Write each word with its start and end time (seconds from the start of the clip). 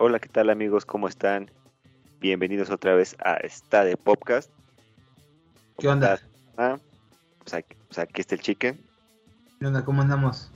Hola, 0.00 0.20
¿qué 0.20 0.28
tal 0.28 0.48
amigos? 0.48 0.86
¿Cómo 0.86 1.08
están? 1.08 1.50
Bienvenidos 2.20 2.70
otra 2.70 2.94
vez 2.94 3.16
a 3.18 3.34
esta 3.38 3.82
de 3.82 3.96
Podcast. 3.96 4.48
¿Qué 5.76 5.88
onda? 5.88 6.20
Ah, 6.56 6.78
pues, 7.40 7.54
aquí, 7.54 7.76
pues 7.88 7.98
aquí 7.98 8.20
está 8.20 8.36
el 8.36 8.40
chicken. 8.40 8.80
¿Qué 9.58 9.66
onda? 9.66 9.84
¿Cómo 9.84 10.00
andamos? 10.00 10.52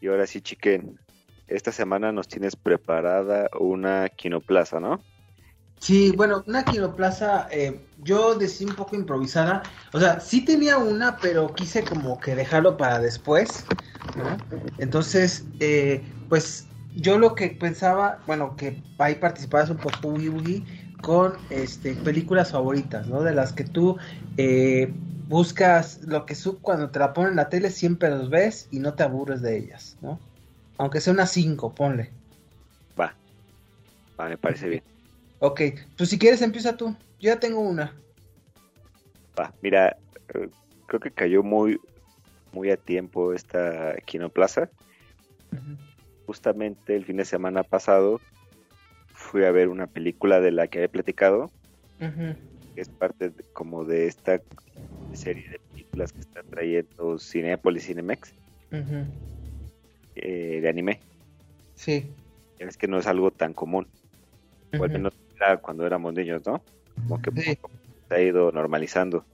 Y 0.00 0.08
ahora 0.08 0.26
sí, 0.26 0.40
chicken. 0.40 0.98
Esta 1.46 1.70
semana 1.70 2.10
nos 2.10 2.26
tienes 2.26 2.56
preparada 2.56 3.48
una 3.60 4.08
quinoplaza, 4.08 4.80
¿no? 4.80 5.00
Sí, 5.78 6.12
bueno, 6.16 6.42
una 6.48 6.64
quinoplaza, 6.64 7.46
eh, 7.52 7.86
yo 7.98 8.34
decidí 8.34 8.68
un 8.68 8.76
poco 8.76 8.96
improvisada. 8.96 9.62
O 9.92 10.00
sea, 10.00 10.18
sí 10.18 10.44
tenía 10.44 10.76
una, 10.76 11.18
pero 11.18 11.54
quise 11.54 11.84
como 11.84 12.18
que 12.18 12.34
dejarlo 12.34 12.76
para 12.76 12.98
después, 12.98 13.64
¿no? 14.16 14.36
Entonces, 14.78 15.44
eh, 15.60 16.02
pues 16.28 16.66
yo 16.94 17.18
lo 17.18 17.34
que 17.34 17.50
pensaba, 17.50 18.22
bueno, 18.26 18.56
que 18.56 18.82
ahí 18.98 19.16
participaras 19.16 19.70
un 19.70 19.76
poco 19.78 20.10
Boogie 20.10 20.64
con 21.02 21.34
este 21.50 21.94
películas 21.94 22.50
favoritas, 22.50 23.08
¿no? 23.08 23.22
De 23.22 23.34
las 23.34 23.52
que 23.52 23.64
tú 23.64 23.96
eh, 24.36 24.92
buscas 25.28 26.02
lo 26.06 26.26
que 26.26 26.34
su, 26.34 26.60
cuando 26.60 26.90
te 26.90 26.98
la 26.98 27.12
ponen 27.12 27.30
en 27.30 27.36
la 27.36 27.48
tele 27.48 27.70
siempre 27.70 28.10
los 28.10 28.30
ves 28.30 28.68
y 28.70 28.80
no 28.80 28.94
te 28.94 29.02
aburres 29.02 29.42
de 29.42 29.56
ellas, 29.56 29.96
¿no? 30.00 30.20
Aunque 30.78 31.00
sea 31.00 31.12
unas 31.12 31.30
5, 31.30 31.74
ponle. 31.74 32.12
Va, 32.98 33.16
va, 34.18 34.28
me 34.28 34.38
parece 34.38 34.68
bien. 34.68 34.82
Ok, 35.38 35.60
pues 35.96 36.10
si 36.10 36.18
quieres 36.18 36.42
empieza 36.42 36.76
tú. 36.76 36.94
Yo 37.20 37.32
ya 37.32 37.40
tengo 37.40 37.60
una. 37.60 37.94
Va, 39.38 39.54
mira, 39.62 39.96
eh, 40.34 40.48
creo 40.86 41.00
que 41.00 41.12
cayó 41.12 41.42
muy, 41.42 41.80
muy 42.52 42.70
a 42.70 42.76
tiempo 42.76 43.32
esta 43.32 43.96
Kinoplaza. 44.06 44.70
Uh 45.52 45.89
justamente 46.30 46.94
el 46.94 47.04
fin 47.04 47.16
de 47.16 47.24
semana 47.24 47.64
pasado 47.64 48.20
fui 49.12 49.44
a 49.44 49.50
ver 49.50 49.68
una 49.68 49.88
película 49.88 50.38
de 50.38 50.52
la 50.52 50.68
que 50.68 50.78
había 50.78 50.88
platicado, 50.88 51.50
que 51.98 52.80
es 52.80 52.88
parte 52.88 53.32
como 53.52 53.84
de 53.84 54.06
esta 54.06 54.40
serie 55.12 55.48
de 55.48 55.58
películas 55.72 56.12
que 56.12 56.20
está 56.20 56.44
trayendo 56.44 57.18
Cinepolis 57.18 57.84
Cinemex, 57.84 58.32
eh, 60.14 60.60
de 60.62 60.68
anime. 60.68 61.00
Sí. 61.74 62.06
Es 62.60 62.76
que 62.76 62.86
no 62.86 63.00
es 63.00 63.08
algo 63.08 63.32
tan 63.32 63.52
común, 63.52 63.88
o 64.78 64.84
al 64.84 64.90
menos 64.90 65.12
era 65.34 65.56
cuando 65.56 65.84
éramos 65.84 66.14
niños, 66.14 66.46
¿no? 66.46 66.62
Como 66.94 67.20
que 67.20 67.32
se 67.32 67.58
ha 68.14 68.20
ido 68.20 68.52
normalizando. 68.52 69.24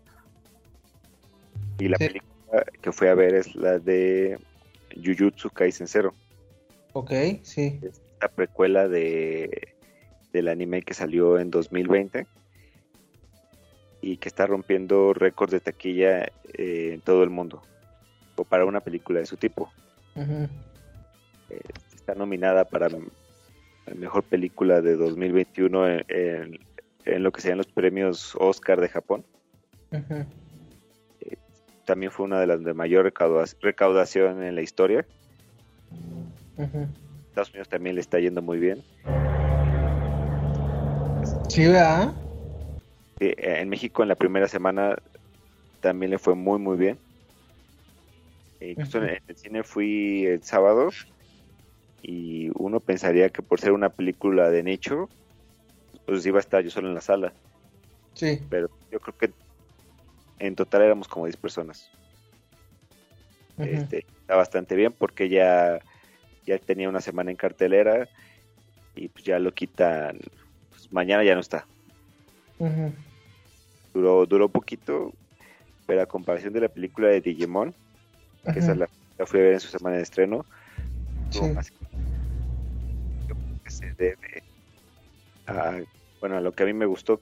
Y 1.78 1.88
la 1.88 1.98
película 1.98 2.64
que 2.80 2.90
fui 2.90 3.08
a 3.08 3.14
ver 3.14 3.34
es 3.34 3.54
la 3.54 3.78
de 3.78 4.38
Jujutsu 4.94 5.50
Kaisen 5.50 5.88
Zero. 5.88 6.14
Ok, 6.98 7.12
sí. 7.42 7.78
Es 7.82 8.00
la 8.22 8.28
precuela 8.28 8.88
de 8.88 9.74
del 10.32 10.48
anime 10.48 10.80
que 10.80 10.94
salió 10.94 11.38
en 11.38 11.50
2020 11.50 12.26
y 14.00 14.16
que 14.16 14.28
está 14.30 14.46
rompiendo 14.46 15.12
récords 15.12 15.52
de 15.52 15.60
taquilla 15.60 16.24
eh, 16.54 16.92
en 16.94 17.02
todo 17.02 17.22
el 17.22 17.28
mundo 17.28 17.60
o 18.36 18.44
para 18.44 18.64
una 18.64 18.80
película 18.80 19.20
de 19.20 19.26
su 19.26 19.36
tipo. 19.36 19.70
eh, 21.50 21.60
está 21.94 22.14
nominada 22.14 22.64
para 22.64 22.88
la 22.88 22.98
mejor 23.94 24.22
película 24.22 24.80
de 24.80 24.96
2021 24.96 25.88
en, 25.88 26.04
en, 26.08 26.60
en, 27.04 27.22
lo 27.22 27.30
que 27.30 27.42
sean 27.42 27.58
los 27.58 27.66
premios 27.66 28.34
Oscar 28.40 28.80
de 28.80 28.88
Japón. 28.88 29.22
eh, 31.20 31.36
también 31.84 32.10
fue 32.10 32.24
una 32.24 32.40
de 32.40 32.46
las 32.46 32.64
de 32.64 32.72
mayor 32.72 33.12
recaudación 33.60 34.42
en 34.42 34.54
la 34.54 34.62
historia. 34.62 35.06
Estados 36.58 37.50
Unidos 37.50 37.68
también 37.68 37.94
le 37.94 38.00
está 38.00 38.18
yendo 38.18 38.42
muy 38.42 38.58
bien. 38.58 38.82
Sí, 41.48 41.66
¿verdad? 41.66 42.14
Sí, 43.18 43.32
en 43.36 43.68
México 43.68 44.02
en 44.02 44.08
la 44.08 44.14
primera 44.14 44.48
semana 44.48 44.96
también 45.80 46.10
le 46.10 46.18
fue 46.18 46.34
muy 46.34 46.58
muy 46.58 46.76
bien. 46.76 46.98
Incluso 48.60 48.98
uh 48.98 49.02
-huh. 49.02 49.16
en 49.16 49.22
el 49.28 49.36
cine 49.36 49.62
fui 49.62 50.26
el 50.26 50.42
sábado 50.42 50.88
y 52.02 52.50
uno 52.54 52.80
pensaría 52.80 53.28
que 53.28 53.42
por 53.42 53.60
ser 53.60 53.72
una 53.72 53.90
película 53.90 54.50
de 54.50 54.62
nicho, 54.62 55.08
pues 56.06 56.24
iba 56.24 56.38
a 56.38 56.40
estar 56.40 56.62
yo 56.62 56.70
solo 56.70 56.88
en 56.88 56.94
la 56.94 57.00
sala. 57.00 57.32
Sí. 58.14 58.40
Pero 58.48 58.70
yo 58.90 58.98
creo 59.00 59.16
que 59.18 59.30
en 60.38 60.54
total 60.54 60.82
éramos 60.82 61.08
como 61.08 61.26
10 61.26 61.36
personas. 61.36 61.90
Uh 63.58 63.62
-huh. 63.62 63.66
este, 63.66 64.06
está 64.20 64.36
bastante 64.36 64.74
bien 64.74 64.92
porque 64.92 65.28
ya 65.28 65.80
ya 66.46 66.58
tenía 66.58 66.88
una 66.88 67.00
semana 67.00 67.30
en 67.30 67.36
cartelera 67.36 68.08
y 68.94 69.08
pues 69.08 69.24
ya 69.24 69.38
lo 69.38 69.52
quitan, 69.52 70.18
pues 70.70 70.90
mañana 70.92 71.24
ya 71.24 71.34
no 71.34 71.40
está. 71.40 71.66
Uh 72.58 72.66
-huh. 72.66 72.92
Duró, 73.92 74.26
duró 74.26 74.48
poquito, 74.48 75.12
pero 75.86 76.02
a 76.02 76.06
comparación 76.06 76.52
de 76.52 76.60
la 76.60 76.68
película 76.68 77.08
de 77.08 77.20
Digimon, 77.20 77.68
uh 77.68 77.72
-huh. 78.48 78.52
que 78.52 78.60
esa 78.60 78.74
la, 78.74 78.88
la, 79.18 79.26
fui 79.26 79.40
a 79.40 79.42
ver 79.42 79.52
en 79.54 79.60
su 79.60 79.68
semana 79.68 79.96
de 79.96 80.02
estreno, 80.02 80.46
sí. 81.30 81.42
más 81.42 81.70
que 83.64 83.70
se 83.70 83.92
debe 83.94 84.42
a, 85.46 85.80
bueno, 86.20 86.36
a 86.36 86.40
lo 86.40 86.52
que 86.52 86.62
a 86.62 86.66
mí 86.66 86.72
me 86.72 86.86
gustó, 86.86 87.20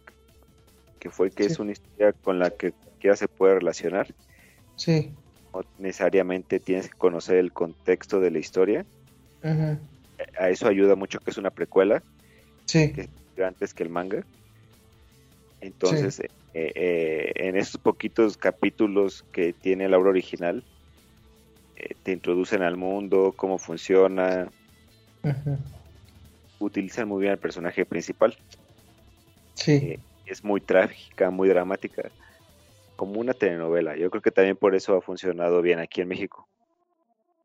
que 0.98 1.10
fue 1.10 1.30
que 1.30 1.44
sí. 1.44 1.52
es 1.52 1.58
una 1.58 1.72
historia 1.72 2.12
con 2.12 2.38
la 2.38 2.50
que 2.50 2.72
cualquiera 2.72 3.16
se 3.16 3.28
puede 3.28 3.54
relacionar. 3.54 4.14
Sí. 4.76 5.12
No 5.52 5.62
necesariamente 5.78 6.60
tienes 6.60 6.88
que 6.88 6.98
conocer 6.98 7.36
el 7.36 7.52
contexto 7.52 8.20
de 8.20 8.30
la 8.30 8.38
historia. 8.38 8.84
Uh 9.44 9.48
-huh. 9.48 9.78
A 10.38 10.48
eso 10.48 10.66
ayuda 10.66 10.96
mucho 10.96 11.20
que 11.20 11.30
es 11.30 11.36
una 11.36 11.50
precuela. 11.50 12.02
Sí. 12.64 12.92
Que 12.92 13.44
antes 13.44 13.74
que 13.74 13.82
el 13.82 13.90
manga. 13.90 14.24
Entonces, 15.60 16.16
sí. 16.16 16.22
eh, 16.54 16.72
eh, 16.74 17.32
en 17.36 17.56
esos 17.56 17.80
poquitos 17.80 18.36
capítulos 18.36 19.24
que 19.32 19.52
tiene 19.52 19.88
la 19.88 19.98
obra 19.98 20.10
original, 20.10 20.64
eh, 21.76 21.94
te 22.02 22.12
introducen 22.12 22.62
al 22.62 22.76
mundo, 22.76 23.34
cómo 23.36 23.58
funciona. 23.58 24.48
Uh 25.22 25.28
-huh. 25.28 25.58
Utilizan 26.58 27.08
muy 27.08 27.20
bien 27.20 27.32
al 27.32 27.38
personaje 27.38 27.84
principal. 27.84 28.36
Sí. 29.54 29.98
es 30.26 30.42
muy 30.42 30.60
trágica, 30.60 31.30
muy 31.30 31.48
dramática. 31.48 32.10
Como 32.96 33.20
una 33.20 33.34
telenovela. 33.34 33.96
Yo 33.96 34.10
creo 34.10 34.22
que 34.22 34.30
también 34.30 34.56
por 34.56 34.74
eso 34.74 34.96
ha 34.96 35.00
funcionado 35.00 35.60
bien 35.60 35.78
aquí 35.78 36.00
en 36.00 36.08
México. 36.08 36.48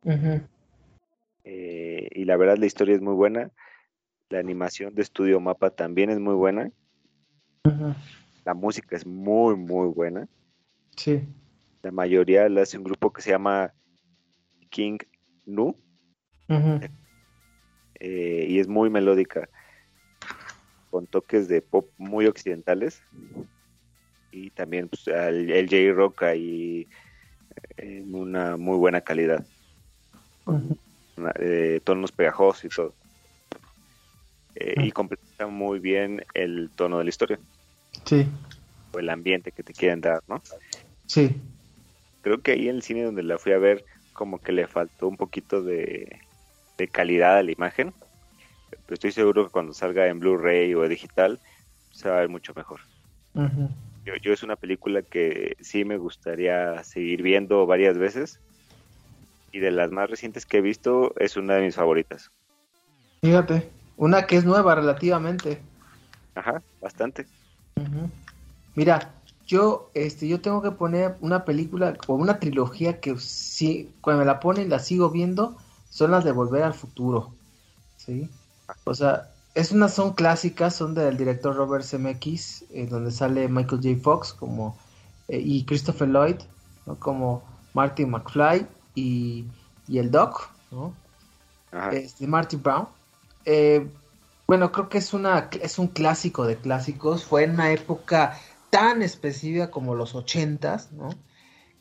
Uh 0.04 0.12
-huh. 0.12 0.48
Eh, 1.52 2.08
y 2.12 2.26
la 2.26 2.38
verdad 2.38 2.58
la 2.58 2.68
historia 2.68 2.94
es 2.94 3.02
muy 3.02 3.16
buena. 3.16 3.50
La 4.30 4.38
animación 4.38 4.94
de 4.94 5.02
Estudio 5.02 5.40
Mapa 5.40 5.72
también 5.72 6.12
es 6.12 6.20
muy 6.20 6.36
buena. 6.36 6.72
Uh 7.66 7.70
-huh. 7.70 7.96
La 8.46 8.54
música 8.54 8.96
es 8.96 9.04
muy, 9.04 9.56
muy 9.56 9.88
buena. 9.88 10.28
Sí. 10.96 11.24
La 11.82 11.92
mayoría 11.92 12.48
la 12.50 12.62
hace 12.62 12.78
un 12.78 12.84
grupo 12.84 13.12
que 13.12 13.24
se 13.24 13.32
llama 13.32 13.74
King 14.70 15.00
Nu. 15.48 15.70
Uh 16.50 16.54
-huh. 16.54 16.92
eh, 18.00 18.46
y 18.48 18.60
es 18.60 18.68
muy 18.68 18.92
melódica. 18.92 19.50
Con 20.92 21.08
toques 21.08 21.48
de 21.48 21.64
pop 21.64 21.90
muy 21.98 22.28
occidentales. 22.28 23.02
Y 24.32 24.52
también 24.52 24.88
pues, 24.88 25.08
el, 25.08 25.50
el 25.50 25.68
J-Rock 25.68 26.24
ahí 26.24 26.88
en 27.78 28.14
una 28.14 28.56
muy 28.56 28.78
buena 28.78 29.02
calidad. 29.02 29.44
Uh 30.46 30.54
-huh 30.54 30.78
eh, 31.40 31.80
tonos 31.84 32.12
pegajosos 32.12 32.66
y 32.66 32.70
todo. 32.70 32.94
Eh, 34.56 34.76
y 34.84 34.92
completa 34.92 35.48
muy 35.48 35.80
bien 35.80 36.24
el 36.34 36.70
tono 36.76 36.98
de 36.98 37.04
la 37.06 37.10
historia. 37.10 37.40
Sí. 38.06 38.28
O 38.92 39.00
el 39.00 39.10
ambiente 39.10 39.52
que 39.52 39.64
te 39.64 39.74
quieren 39.74 40.02
dar, 40.02 40.22
¿no? 40.28 40.42
Sí. 41.06 41.36
Creo 42.22 42.42
que 42.42 42.52
ahí 42.52 42.68
en 42.68 42.76
el 42.76 42.84
cine 42.84 43.04
donde 43.04 43.24
la 43.24 43.38
fui 43.38 43.54
a 43.54 43.58
ver, 43.58 43.86
como 44.14 44.40
que 44.40 44.52
le 44.52 44.68
faltó 44.68 45.08
un 45.08 45.18
poquito 45.18 45.62
de, 45.64 46.20
de 46.78 46.88
calidad 46.88 47.38
a 47.38 47.44
la 47.44 47.52
imagen. 47.52 47.94
Pero 48.70 48.96
estoy 48.96 49.12
seguro 49.12 49.46
que 49.46 49.52
cuando 49.52 49.74
salga 49.74 50.08
en 50.08 50.20
Blu-ray 50.20 50.74
o 50.76 50.88
digital, 50.88 51.40
se 51.92 52.10
va 52.10 52.18
a 52.18 52.20
ver 52.22 52.30
mucho 52.30 52.54
mejor. 52.56 52.82
Uh 53.34 53.42
-huh. 53.42 53.70
yo, 54.06 54.16
yo 54.18 54.34
es 54.34 54.44
una 54.44 54.56
película 54.56 55.02
que 55.04 55.56
sí 55.62 55.86
me 55.86 55.98
gustaría 55.98 56.84
seguir 56.84 57.22
viendo 57.22 57.66
varias 57.66 57.98
veces 57.98 58.40
y 59.52 59.60
de 59.60 59.72
las 59.72 59.92
más 59.92 60.10
recientes 60.10 60.46
que 60.46 60.58
he 60.58 60.62
visto 60.62 61.14
es 61.18 61.38
una 61.38 61.56
de 61.56 61.62
mis 61.62 61.76
favoritas. 61.76 62.32
Fíjate, 63.22 63.70
una 63.98 64.26
que 64.26 64.38
es 64.38 64.46
nueva 64.46 64.76
relativamente. 64.76 65.62
Ajá, 66.36 66.62
bastante. 66.82 67.26
Uh 67.76 67.82
-huh. 67.82 68.10
Mira, 68.76 69.12
yo 69.46 69.90
este 69.94 70.28
yo 70.28 70.42
tengo 70.42 70.62
que 70.62 70.72
poner 70.72 71.16
una 71.22 71.44
película 71.44 71.98
o 72.08 72.14
una 72.14 72.40
trilogía 72.40 73.00
que 73.00 73.18
sí 73.18 73.92
cuando 74.02 74.20
me 74.20 74.26
la 74.26 74.40
ponen 74.40 74.70
la 74.70 74.80
sigo 74.80 75.10
viendo 75.10 75.58
son 75.90 76.12
las 76.12 76.24
de 76.24 76.32
Volver 76.32 76.64
al 76.64 76.74
Futuro. 76.74 77.34
¿Sí? 77.98 78.30
O 78.84 78.94
sea, 78.94 79.30
es 79.56 79.72
unas 79.72 79.94
son 79.94 80.14
clásicas, 80.14 80.76
son 80.76 80.94
del 80.94 81.18
director 81.18 81.56
Robert 81.56 81.84
Zemeckis, 81.84 82.64
eh, 82.72 82.86
donde 82.86 83.12
sale 83.12 83.48
Michael 83.48 83.82
J. 83.82 84.02
Fox 84.02 84.34
como 84.34 84.78
eh, 85.28 85.42
y 85.44 85.66
Christopher 85.66 86.08
Lloyd, 86.08 86.38
¿no? 86.86 86.96
como 86.96 87.44
Martin 87.74 88.12
McFly 88.12 88.66
y, 89.00 89.52
y 89.88 90.00
el 90.00 90.12
Doc, 90.12 90.52
¿no? 90.72 90.94
Ajá. 91.72 91.96
Este, 91.96 92.28
Marty 92.28 92.58
Brown. 92.58 92.88
eh, 93.46 93.88
bueno, 94.48 94.72
creo 94.72 94.90
que 94.90 94.98
es, 94.98 95.14
una, 95.14 95.50
es 95.62 95.78
un 95.80 95.88
clásico 95.90 96.46
de 96.46 96.60
clásicos. 96.60 97.24
Fue 97.26 97.44
en 97.44 97.52
una 97.52 97.72
época 97.72 98.40
tan 98.72 99.02
específica 99.04 99.70
como 99.72 99.96
los 99.96 100.16
ochentas, 100.16 100.92
¿no? 100.92 101.10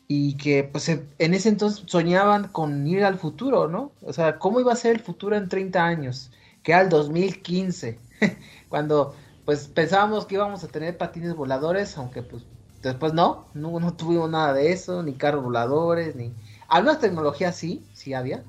Y 0.07 0.37
que 0.37 0.63
pues 0.63 0.89
en 0.89 1.33
ese 1.33 1.49
entonces 1.49 1.83
soñaban 1.87 2.49
con 2.49 2.87
ir 2.87 3.03
al 3.05 3.19
futuro, 3.19 3.67
¿no? 3.67 3.93
O 4.01 4.13
sea, 4.13 4.39
¿cómo 4.39 4.59
iba 4.59 4.73
a 4.73 4.75
ser 4.75 4.95
el 4.95 5.01
futuro 5.01 5.35
en 5.35 5.49
30 5.49 5.83
años? 5.85 6.31
Que 6.63 6.71
era 6.73 6.81
el 6.81 6.89
2015, 6.89 7.99
cuando 8.69 9.15
pues 9.45 9.67
pensábamos 9.67 10.25
que 10.25 10.35
íbamos 10.35 10.63
a 10.63 10.67
tener 10.69 10.97
patines 10.97 11.35
voladores, 11.35 11.97
aunque 11.97 12.23
pues 12.23 12.45
después 12.81 13.13
no, 13.13 13.49
no, 13.53 13.79
no 13.79 13.93
tuvimos 13.95 14.29
nada 14.29 14.53
de 14.53 14.71
eso, 14.71 15.03
ni 15.03 15.15
carros 15.15 15.43
voladores, 15.43 16.15
ni... 16.15 16.35
Algunas 16.69 16.99
tecnologías 16.99 17.55
sí, 17.55 17.83
sí 17.93 18.13
había, 18.13 18.43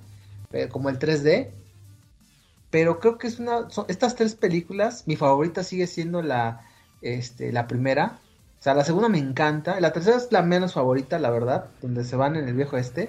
pero 0.50 0.70
como 0.70 0.88
el 0.88 0.98
3D, 0.98 1.50
pero 2.70 3.00
creo 3.00 3.18
que 3.18 3.26
es 3.26 3.38
una, 3.38 3.66
estas 3.88 4.14
tres 4.14 4.34
películas, 4.34 5.04
mi 5.06 5.16
favorita 5.16 5.64
sigue 5.64 5.86
siendo 5.86 6.22
la, 6.22 6.66
este, 7.02 7.52
la 7.52 7.66
primera, 7.66 8.20
o 8.60 8.62
sea, 8.62 8.74
la 8.74 8.84
segunda 8.84 9.08
me 9.08 9.18
encanta. 9.18 9.80
La 9.80 9.92
tercera 9.92 10.18
es 10.18 10.30
la 10.32 10.42
menos 10.42 10.74
favorita, 10.74 11.18
la 11.18 11.30
verdad, 11.30 11.64
donde 11.80 12.04
se 12.04 12.14
van 12.14 12.36
en 12.36 12.46
el 12.46 12.54
viejo 12.54 12.76
este. 12.76 13.08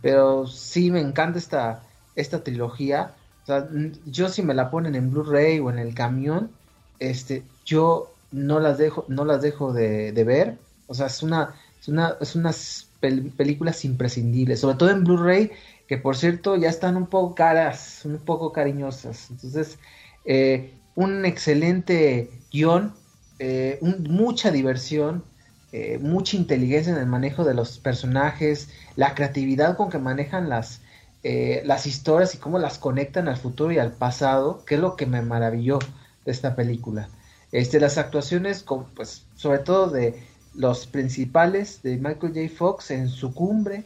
Pero 0.00 0.46
sí 0.46 0.90
me 0.90 1.00
encanta 1.00 1.38
esta, 1.38 1.82
esta 2.16 2.42
trilogía. 2.42 3.14
O 3.42 3.46
sea, 3.46 3.68
yo 4.06 4.30
si 4.30 4.42
me 4.42 4.54
la 4.54 4.70
ponen 4.70 4.94
en 4.94 5.10
Blu-ray 5.10 5.58
o 5.58 5.68
en 5.68 5.78
el 5.78 5.94
camión, 5.94 6.50
este, 6.98 7.42
yo 7.66 8.14
no 8.32 8.58
las 8.58 8.78
dejo, 8.78 9.04
no 9.08 9.26
las 9.26 9.42
dejo 9.42 9.74
de, 9.74 10.12
ver. 10.24 10.56
O 10.86 10.94
sea, 10.94 11.06
es 11.06 11.22
una, 11.22 11.54
es 11.78 11.88
una, 11.88 12.16
es 12.18 12.34
unas 12.34 12.88
películas 13.00 13.84
imprescindibles, 13.84 14.60
sobre 14.60 14.76
todo 14.76 14.90
en 14.90 15.04
Blu-ray, 15.04 15.50
que 15.86 15.98
por 15.98 16.16
cierto 16.16 16.56
ya 16.56 16.68
están 16.68 16.96
un 16.96 17.06
poco 17.06 17.34
caras, 17.34 18.02
un 18.04 18.18
poco 18.18 18.52
cariñosas. 18.52 19.30
Entonces, 19.30 19.78
eh, 20.24 20.74
un 20.94 21.24
excelente 21.24 22.30
guion 22.52 22.94
eh, 23.38 23.78
mucha 23.80 24.50
diversión, 24.50 25.24
eh, 25.72 25.98
mucha 25.98 26.36
inteligencia 26.36 26.92
en 26.92 26.98
el 26.98 27.06
manejo 27.06 27.44
de 27.44 27.54
los 27.54 27.78
personajes, 27.78 28.68
la 28.96 29.14
creatividad 29.14 29.76
con 29.76 29.88
que 29.88 29.98
manejan 29.98 30.48
las, 30.48 30.82
las 31.22 31.86
historias 31.86 32.34
y 32.34 32.38
cómo 32.38 32.58
las 32.58 32.78
conectan 32.78 33.28
al 33.28 33.36
futuro 33.36 33.72
y 33.72 33.78
al 33.78 33.92
pasado, 33.92 34.64
que 34.64 34.76
es 34.76 34.80
lo 34.80 34.96
que 34.96 35.06
me 35.06 35.22
maravilló 35.22 35.78
de 36.24 36.32
esta 36.32 36.54
película. 36.54 37.08
Este, 37.52 37.80
las 37.80 37.98
actuaciones, 37.98 38.64
pues, 38.94 39.26
sobre 39.34 39.58
todo 39.58 39.90
de 39.90 40.22
los 40.54 40.86
principales 40.86 41.82
de 41.82 41.96
Michael 41.96 42.34
J. 42.34 42.48
Fox 42.54 42.90
en 42.90 43.08
su 43.08 43.34
cumbre, 43.34 43.84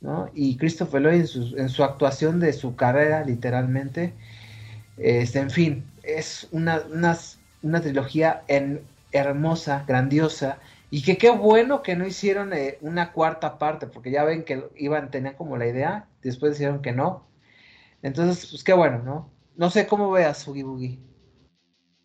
¿no? 0.00 0.30
y 0.34 0.56
Christopher 0.56 1.02
Lloyd 1.02 1.20
en 1.20 1.26
su, 1.26 1.56
en 1.56 1.68
su 1.68 1.84
actuación 1.84 2.40
de 2.40 2.52
su 2.52 2.76
carrera, 2.76 3.24
literalmente. 3.24 4.12
Este, 4.96 5.40
en 5.40 5.50
fin, 5.50 5.84
es 6.02 6.48
una, 6.52 6.82
una, 6.90 7.18
una 7.62 7.80
trilogía 7.80 8.42
en, 8.48 8.80
hermosa, 9.12 9.84
grandiosa, 9.86 10.58
y 10.90 11.02
que 11.02 11.18
qué 11.18 11.30
bueno 11.30 11.82
que 11.82 11.96
no 11.96 12.06
hicieron 12.06 12.52
eh, 12.52 12.78
una 12.80 13.12
cuarta 13.12 13.58
parte, 13.58 13.86
porque 13.86 14.10
ya 14.10 14.24
ven 14.24 14.44
que 14.44 14.68
iban, 14.76 15.10
tenían 15.10 15.34
como 15.34 15.56
la 15.56 15.66
idea, 15.66 16.08
después 16.22 16.58
dijeron 16.58 16.80
que 16.80 16.92
no. 16.92 17.26
Entonces, 18.02 18.48
pues 18.50 18.62
qué 18.62 18.72
bueno, 18.72 19.02
¿no? 19.02 19.30
No 19.56 19.70
sé 19.70 19.86
cómo 19.86 20.10
veas 20.10 20.46
Oogie 20.46 20.62
Boogie. 20.62 21.00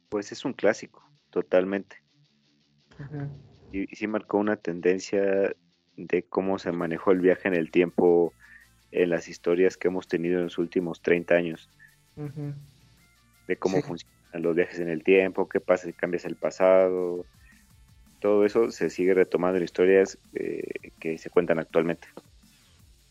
Pues 0.10 0.32
es 0.32 0.44
un 0.46 0.54
clásico, 0.54 1.04
totalmente. 1.30 1.98
Y, 3.72 3.88
sí 3.96 4.08
marcó 4.08 4.38
una 4.38 4.58
tendencia 4.58 5.54
de 5.98 6.24
cómo 6.24 6.60
se 6.60 6.72
manejó 6.72 7.12
el 7.12 7.20
viaje 7.20 7.48
en 7.48 7.56
el 7.56 7.72
tiempo 7.72 8.34
en 8.92 9.10
las 9.10 9.28
historias 9.28 9.78
que 9.78 9.88
hemos 9.88 10.08
tenido 10.08 10.38
en 10.38 10.46
los 10.46 10.58
últimos 10.58 11.02
30 11.02 11.36
años. 11.36 11.70
De 13.48 13.58
cómo 13.58 13.82
funciona 13.82 14.14
los 14.34 14.56
viajes 14.56 14.80
en 14.80 14.90
el 14.90 15.04
tiempo, 15.04 15.50
qué 15.50 15.60
pasa 15.60 15.88
si 15.88 15.94
cambias 15.94 16.26
el 16.26 16.36
pasado, 16.36 17.26
todo 18.22 18.46
eso 18.46 18.72
se 18.72 18.90
sigue 18.90 19.14
retomando 19.14 19.58
en 19.58 19.64
historias 19.64 20.18
eh, 20.36 20.92
que 21.00 21.18
se 21.18 21.30
cuentan 21.30 21.60
actualmente. 21.60 22.08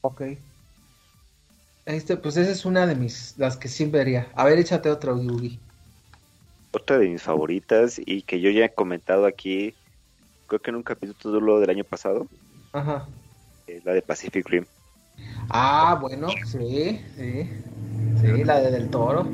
Ok. 0.01 0.23
Este, 1.85 2.17
pues 2.17 2.37
esa 2.37 2.51
es 2.51 2.65
una 2.65 2.87
de 2.87 2.95
mis, 2.95 3.37
las 3.37 3.57
que 3.57 3.69
sí 3.69 3.87
vería. 3.87 4.31
A 4.35 4.45
ver, 4.45 4.59
échate 4.59 4.89
otra, 4.89 5.12
Yugi. 5.12 5.59
Otra 6.73 6.99
de 6.99 7.09
mis 7.09 7.23
favoritas 7.23 8.01
y 8.05 8.23
que 8.23 8.41
yo 8.41 8.51
ya 8.51 8.67
he 8.67 8.75
comentado 8.75 9.27
aquí, 9.27 9.75
creo 10.50 10.61
que 10.61 10.70
en 10.70 10.76
un 10.76 10.82
capítulo 10.82 11.61
del 11.61 11.70
año 11.70 11.85
pasado. 11.85 12.26
Ajá. 12.73 13.06
la 13.85 13.93
de 13.93 14.02
Pacific 14.02 14.47
Rim. 14.49 14.64
Ah, 15.49 15.97
bueno, 16.00 16.29
sí, 16.44 17.00
sí. 17.17 17.49
Sí, 18.20 18.44
la 18.44 18.61
de 18.61 18.73
Del 18.73 18.91
Toro. 18.91 19.29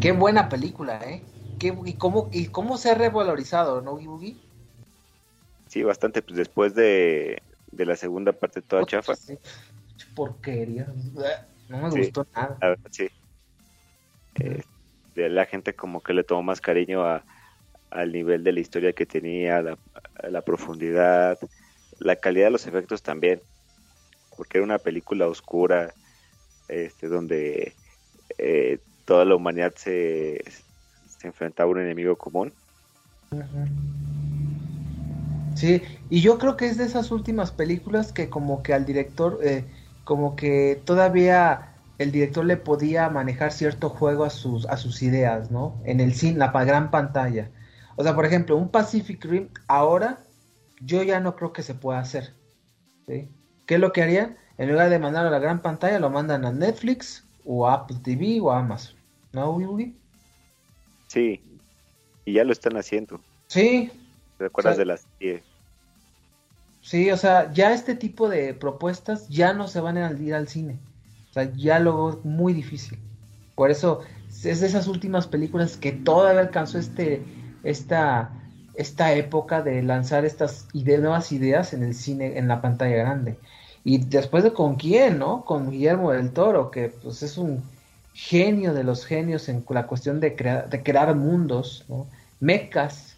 Qué 0.00 0.12
buena 0.12 0.48
película, 0.48 1.00
¿eh? 1.04 1.22
y, 1.60 1.94
cómo, 1.94 2.28
¿Y 2.32 2.46
cómo 2.46 2.76
se 2.76 2.90
ha 2.90 2.94
revalorizado, 2.94 3.80
no, 3.80 3.96
Boogie? 3.96 4.36
Sí, 5.68 5.82
bastante, 5.82 6.20
pues 6.20 6.36
después 6.36 6.74
de, 6.74 7.40
la 7.70 7.96
segunda 7.96 8.32
parte 8.32 8.62
toda 8.62 8.84
chafa. 8.84 9.14
Porquería. 10.16 10.92
No 11.68 11.78
me 11.78 11.90
gustó 11.90 12.26
nada. 12.34 12.58
La 12.60 12.76
sí. 12.90 13.08
Eh, 14.40 14.62
la 15.14 15.46
gente 15.46 15.74
como 15.74 16.00
que 16.02 16.12
le 16.12 16.24
tomó 16.24 16.42
más 16.42 16.60
cariño 16.60 17.04
a, 17.06 17.24
al 17.94 18.12
nivel 18.12 18.42
de 18.42 18.52
la 18.52 18.60
historia 18.60 18.92
que 18.92 19.06
tenía, 19.06 19.62
la, 19.62 20.42
profundidad, 20.42 21.38
la 22.00 22.16
calidad 22.16 22.46
de 22.46 22.50
los 22.50 22.66
efectos 22.66 23.02
también, 23.02 23.40
porque 24.36 24.58
era 24.58 24.64
una 24.64 24.78
película 24.78 25.28
oscura, 25.28 25.94
este, 26.68 27.06
donde 27.06 27.74
eh, 28.36 28.78
toda 29.04 29.24
la 29.24 29.36
humanidad 29.36 29.72
se, 29.76 30.42
se 31.06 31.28
enfrentaba 31.28 31.68
a 31.68 31.72
un 31.72 31.80
enemigo 31.80 32.16
común. 32.16 32.52
Sí, 35.54 35.82
y 36.10 36.20
yo 36.20 36.38
creo 36.38 36.56
que 36.56 36.66
es 36.66 36.76
de 36.76 36.84
esas 36.84 37.12
últimas 37.12 37.52
películas 37.52 38.12
que 38.12 38.28
como 38.28 38.64
que 38.64 38.74
al 38.74 38.84
director, 38.84 39.38
eh, 39.42 39.64
como 40.02 40.34
que 40.34 40.82
todavía 40.84 41.74
el 41.98 42.10
director 42.10 42.44
le 42.44 42.56
podía 42.56 43.08
manejar 43.08 43.52
cierto 43.52 43.88
juego 43.88 44.24
a 44.24 44.30
sus, 44.30 44.66
a 44.66 44.76
sus 44.76 45.00
ideas, 45.02 45.52
¿no? 45.52 45.80
En 45.84 46.00
el 46.00 46.12
cine, 46.14 46.38
la 46.38 46.50
gran 46.64 46.90
pantalla. 46.90 47.50
O 47.96 48.02
sea, 48.02 48.14
por 48.14 48.26
ejemplo, 48.26 48.56
un 48.56 48.68
Pacific 48.68 49.24
Rim 49.24 49.48
ahora 49.66 50.18
yo 50.80 51.02
ya 51.02 51.20
no 51.20 51.36
creo 51.36 51.52
que 51.52 51.62
se 51.62 51.74
pueda 51.74 52.00
hacer. 52.00 52.34
¿sí? 53.06 53.28
¿Qué 53.66 53.74
es 53.74 53.80
lo 53.80 53.92
que 53.92 54.02
harían? 54.02 54.36
En 54.58 54.70
lugar 54.70 54.90
de 54.90 54.98
mandarlo 54.98 55.28
a 55.28 55.32
la 55.32 55.38
gran 55.38 55.62
pantalla, 55.62 55.98
lo 55.98 56.10
mandan 56.10 56.44
a 56.44 56.52
Netflix 56.52 57.24
o 57.44 57.68
Apple 57.68 57.98
TV 58.02 58.40
o 58.40 58.50
Amazon. 58.50 58.96
¿No? 59.32 59.58
Sí, 61.08 61.42
y 62.24 62.32
ya 62.32 62.44
lo 62.44 62.52
están 62.52 62.76
haciendo. 62.76 63.20
Sí. 63.48 63.90
¿Te 64.38 64.46
acuerdas 64.46 64.76
de 64.76 64.84
las 64.84 65.06
10? 65.18 65.42
Sí, 66.80 67.10
o 67.10 67.16
sea, 67.16 67.52
ya 67.52 67.72
este 67.72 67.94
tipo 67.94 68.28
de 68.28 68.54
propuestas 68.54 69.28
ya 69.28 69.52
no 69.54 69.68
se 69.68 69.80
van 69.80 69.96
a 69.96 70.12
ir 70.12 70.34
al 70.34 70.48
cine. 70.48 70.78
O 71.30 71.32
sea, 71.32 71.52
ya 71.54 71.78
lo 71.78 71.96
veo 71.96 72.20
muy 72.24 72.52
difícil. 72.52 72.98
Por 73.54 73.70
eso 73.70 74.02
es 74.44 74.60
de 74.60 74.66
esas 74.66 74.86
últimas 74.86 75.26
películas 75.26 75.76
que 75.76 75.92
todavía 75.92 76.40
alcanzó 76.40 76.78
este, 76.78 77.22
esta, 77.64 78.30
esta 78.74 79.12
época 79.14 79.62
de 79.62 79.82
lanzar 79.82 80.24
estas 80.24 80.68
nuevas 80.72 81.32
ideas 81.32 81.72
en 81.72 81.82
el 81.82 81.94
cine, 81.94 82.38
en 82.38 82.48
la 82.48 82.60
pantalla 82.60 82.96
grande. 82.96 83.36
Y 83.84 83.98
después 83.98 84.44
de 84.44 84.52
con 84.52 84.76
quién, 84.76 85.18
¿no? 85.18 85.44
Con 85.44 85.70
Guillermo 85.70 86.12
del 86.12 86.32
Toro, 86.32 86.70
que 86.70 86.88
pues 86.88 87.22
es 87.22 87.36
un 87.36 87.62
genio 88.14 88.72
de 88.72 88.84
los 88.84 89.04
genios 89.04 89.48
en 89.48 89.64
la 89.68 89.86
cuestión 89.86 90.20
de, 90.20 90.36
crear, 90.36 90.70
de 90.70 90.82
crear 90.82 91.14
mundos, 91.14 91.84
¿no? 91.88 92.06
Mecas, 92.40 93.16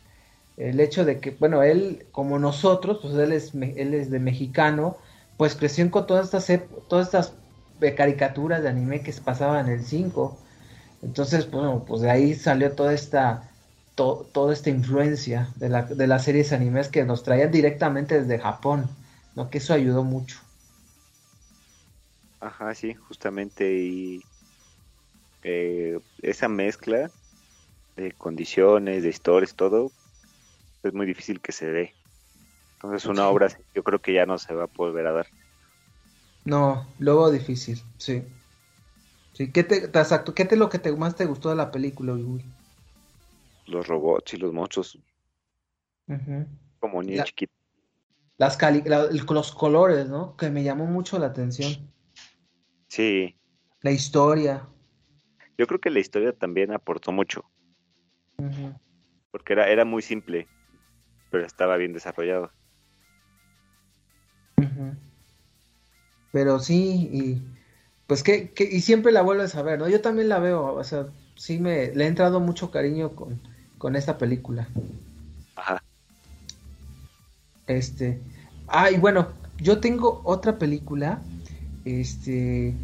el 0.56 0.80
hecho 0.80 1.04
de 1.04 1.20
que, 1.20 1.30
bueno, 1.32 1.62
él, 1.62 2.06
como 2.12 2.38
nosotros, 2.38 2.98
pues 3.02 3.14
él 3.14 3.32
es, 3.32 3.54
él 3.54 3.94
es 3.94 4.10
de 4.10 4.18
mexicano, 4.18 4.96
pues 5.36 5.54
creció 5.54 5.88
con 5.90 6.06
todas 6.06 6.32
estas, 6.32 6.62
todas 6.88 7.06
estas 7.06 7.32
caricaturas 7.96 8.62
de 8.62 8.68
anime 8.68 9.02
que 9.02 9.12
se 9.12 9.20
pasaban 9.20 9.66
en 9.66 9.74
el 9.74 9.84
5. 9.84 10.38
Entonces, 11.02 11.50
bueno, 11.50 11.84
pues 11.86 12.00
de 12.00 12.10
ahí 12.10 12.34
salió 12.34 12.72
toda 12.72 12.94
esta, 12.94 13.50
toda 13.96 14.52
esta 14.52 14.70
influencia 14.70 15.52
de, 15.56 15.68
la, 15.68 15.82
de 15.82 16.06
las 16.06 16.24
series 16.24 16.52
animes 16.52 16.88
que 16.88 17.04
nos 17.04 17.24
traían 17.24 17.50
directamente 17.50 18.20
desde 18.20 18.38
Japón, 18.38 18.88
¿no? 19.34 19.50
Que 19.50 19.58
eso 19.58 19.74
ayudó 19.74 20.04
mucho. 20.04 20.38
Ajá, 22.40 22.74
sí, 22.74 22.94
justamente. 22.94 23.72
Y 23.72 24.22
eh, 25.42 25.98
esa 26.18 26.48
mezcla 26.48 27.10
de 27.96 28.12
condiciones, 28.12 29.02
de 29.02 29.08
historias, 29.08 29.54
todo, 29.56 29.92
es 30.82 30.92
muy 30.92 31.06
difícil 31.06 31.40
que 31.40 31.52
se 31.52 31.66
dé. 31.72 31.96
Entonces 32.74 33.06
una 33.06 33.28
obra 33.28 33.48
yo 33.74 33.82
creo 33.82 34.00
que 34.00 34.12
ya 34.12 34.26
no 34.26 34.38
se 34.38 34.54
va 34.54 34.64
a 34.64 34.70
volver 34.76 35.06
a 35.06 35.12
dar. 35.12 35.26
No, 36.44 36.94
luego 36.98 37.30
difícil, 37.30 37.82
sí. 37.98 38.24
Sí, 39.34 39.52
¿qué 39.52 39.64
te, 39.64 39.84
exacto, 39.84 40.34
qué 40.34 40.44
te 40.46 40.56
lo 40.56 40.68
que 40.68 40.78
te, 40.78 40.90
más 40.96 41.14
te 41.14 41.26
gustó 41.26 41.50
de 41.50 41.56
la 41.56 41.70
película, 41.70 42.12
Los 43.66 43.86
robots 43.86 44.34
y 44.34 44.36
los 44.36 44.52
monstruos. 44.52 44.98
Como 46.78 47.02
niños 47.02 47.26
chiquitos. 47.26 47.56
Las 48.38 48.58
los 49.30 49.52
colores, 49.52 50.08
¿no? 50.08 50.36
Que 50.36 50.50
me 50.50 50.62
llamó 50.62 50.86
mucho 50.86 51.18
la 51.18 51.26
atención. 51.26 51.90
Sí. 52.88 53.36
La 53.80 53.90
historia. 53.90 54.68
Yo 55.58 55.66
creo 55.66 55.80
que 55.80 55.90
la 55.90 56.00
historia 56.00 56.32
también 56.32 56.72
aportó 56.72 57.12
mucho. 57.12 57.44
Porque 59.30 59.54
era, 59.54 59.68
era 59.68 59.84
muy 59.84 60.02
simple, 60.02 60.48
pero 61.30 61.46
estaba 61.46 61.76
bien 61.76 61.92
desarrollado. 61.92 62.50
Pero 66.32 66.58
sí, 66.58 67.08
y 67.12 67.42
pues 68.06 68.22
que, 68.22 68.52
y 68.58 68.80
siempre 68.80 69.12
la 69.12 69.22
vuelves 69.22 69.54
a 69.54 69.62
ver, 69.62 69.78
¿no? 69.78 69.88
Yo 69.88 70.00
también 70.00 70.28
la 70.28 70.38
veo, 70.38 70.74
o 70.74 70.84
sea, 70.84 71.06
sí 71.34 71.58
me, 71.58 71.94
le 71.94 72.04
he 72.04 72.06
entrado 72.06 72.40
mucho 72.40 72.70
cariño 72.70 73.16
con, 73.16 73.40
con 73.78 73.96
esta 73.96 74.18
película. 74.18 74.68
Ajá. 75.56 75.82
Este, 77.66 78.20
ah, 78.68 78.90
y 78.90 78.98
bueno, 78.98 79.28
yo 79.58 79.80
tengo 79.80 80.20
otra 80.24 80.58
película, 80.58 81.20
este, 81.84 82.74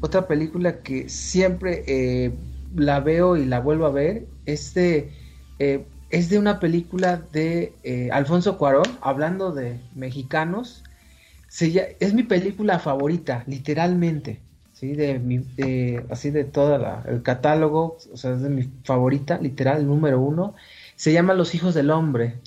otra 0.00 0.26
película 0.26 0.80
que 0.82 1.08
siempre 1.08 1.84
eh, 1.86 2.32
la 2.74 3.00
veo 3.00 3.36
y 3.36 3.44
la 3.44 3.60
vuelvo 3.60 3.86
a 3.86 3.90
ver, 3.90 4.26
es 4.46 4.74
de, 4.74 5.12
eh, 5.58 5.84
es 6.10 6.30
de 6.30 6.38
una 6.38 6.58
película 6.60 7.18
de 7.32 7.72
eh, 7.82 8.10
Alfonso 8.12 8.56
Cuarón, 8.58 8.86
hablando 9.00 9.52
de 9.52 9.78
mexicanos, 9.94 10.84
es 11.58 12.14
mi 12.14 12.22
película 12.22 12.78
favorita, 12.78 13.42
literalmente. 13.46 14.40
De, 14.80 15.18
mi, 15.18 15.44
así 16.08 16.30
de 16.30 16.44
todo 16.44 16.76
el 17.06 17.22
catálogo, 17.22 17.98
o 18.12 18.16
sea, 18.16 18.32
es 18.32 18.40
de 18.40 18.48
mi 18.48 18.62
favorita, 18.84 19.38
literal, 19.38 19.86
número 19.86 20.20
uno. 20.20 20.54
Se 20.96 21.12
llama 21.12 21.34
Los 21.34 21.54
Hijos 21.54 21.74
del 21.74 21.90
Hombre. 21.90 22.38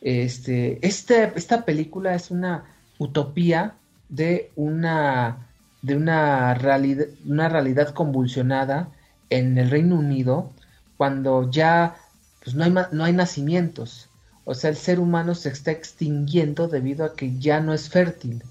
Este, 0.00 0.78
este, 0.86 1.32
esta 1.36 1.64
película 1.64 2.14
es 2.14 2.30
una 2.30 2.64
utopía 2.98 3.74
de 4.08 4.50
una, 4.56 5.46
de 5.82 5.96
una, 5.96 6.54
realidad, 6.54 7.06
una 7.26 7.48
realidad 7.48 7.90
convulsionada 7.90 8.88
en 9.30 9.58
el 9.58 9.70
Reino 9.70 9.96
Unido 9.98 10.50
cuando 10.96 11.50
ya 11.50 11.96
pues 12.42 12.56
no 12.56 12.64
hay, 12.64 12.74
no 12.92 13.04
hay 13.04 13.12
nacimientos. 13.12 14.08
O 14.44 14.54
sea, 14.54 14.70
el 14.70 14.76
ser 14.76 14.98
humano 14.98 15.34
se 15.34 15.50
está 15.50 15.70
extinguiendo 15.70 16.68
debido 16.68 17.04
a 17.04 17.14
que 17.14 17.38
ya 17.38 17.60
no 17.60 17.72
es 17.72 17.88
fértil. 17.88 18.42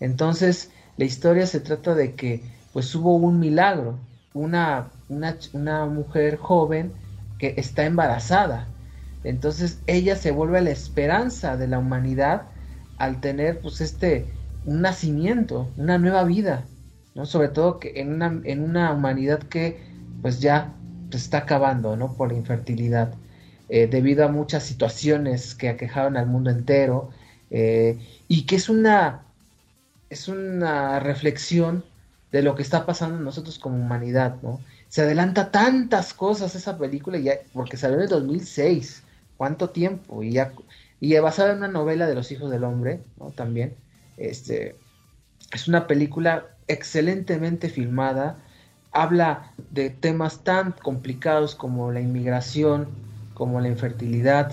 Entonces, 0.00 0.70
la 0.96 1.04
historia 1.04 1.46
se 1.46 1.60
trata 1.60 1.94
de 1.94 2.14
que 2.14 2.42
pues 2.72 2.94
hubo 2.94 3.16
un 3.16 3.38
milagro, 3.38 3.98
una, 4.34 4.90
una, 5.08 5.86
mujer 5.86 6.36
joven 6.36 6.92
que 7.38 7.54
está 7.56 7.84
embarazada. 7.84 8.68
Entonces 9.24 9.80
ella 9.86 10.16
se 10.16 10.30
vuelve 10.30 10.60
la 10.62 10.70
esperanza 10.70 11.56
de 11.56 11.68
la 11.68 11.78
humanidad 11.78 12.42
al 12.98 13.20
tener 13.20 13.60
pues 13.60 13.80
este 13.80 14.26
un 14.64 14.80
nacimiento, 14.80 15.68
una 15.76 15.98
nueva 15.98 16.24
vida, 16.24 16.64
¿no? 17.14 17.26
Sobre 17.26 17.48
todo 17.48 17.78
que 17.78 18.00
en 18.00 18.12
una, 18.12 18.40
en 18.44 18.62
una 18.62 18.92
humanidad 18.92 19.40
que 19.40 19.80
pues 20.22 20.40
ya 20.40 20.72
pues, 21.10 21.24
está 21.24 21.38
acabando, 21.38 21.96
¿no? 21.96 22.14
Por 22.14 22.32
la 22.32 22.38
infertilidad, 22.38 23.14
eh, 23.68 23.86
debido 23.86 24.24
a 24.24 24.28
muchas 24.28 24.62
situaciones 24.62 25.54
que 25.54 25.68
aquejaron 25.68 26.16
al 26.16 26.26
mundo 26.26 26.50
entero, 26.50 27.10
eh, 27.50 27.98
y 28.28 28.46
que 28.46 28.56
es 28.56 28.68
una, 28.68 29.22
es 30.10 30.28
una 30.28 31.00
reflexión 31.00 31.84
de 32.32 32.42
lo 32.42 32.54
que 32.54 32.62
está 32.62 32.86
pasando 32.86 33.18
en 33.18 33.24
nosotros 33.24 33.58
como 33.58 33.76
humanidad, 33.76 34.36
¿no? 34.42 34.58
Se 34.88 35.02
adelanta 35.02 35.50
tantas 35.50 36.14
cosas 36.14 36.54
esa 36.54 36.78
película, 36.78 37.18
ya, 37.18 37.34
porque 37.52 37.76
salió 37.76 37.98
en 37.98 38.04
el 38.04 38.08
2006, 38.08 39.02
¿cuánto 39.36 39.70
tiempo? 39.70 40.22
Y 40.22 40.32
ya, 40.32 40.52
y 40.98 41.16
basada 41.18 41.52
en 41.52 41.58
una 41.58 41.68
novela 41.68 42.06
de 42.06 42.14
los 42.14 42.32
hijos 42.32 42.50
del 42.50 42.64
hombre, 42.64 43.02
¿no? 43.18 43.30
También, 43.30 43.74
este, 44.16 44.76
es 45.52 45.68
una 45.68 45.86
película 45.86 46.46
excelentemente 46.68 47.68
filmada, 47.68 48.38
habla 48.92 49.52
de 49.70 49.90
temas 49.90 50.42
tan 50.42 50.72
complicados 50.72 51.54
como 51.54 51.92
la 51.92 52.00
inmigración, 52.00 52.88
como 53.34 53.60
la 53.60 53.68
infertilidad, 53.68 54.52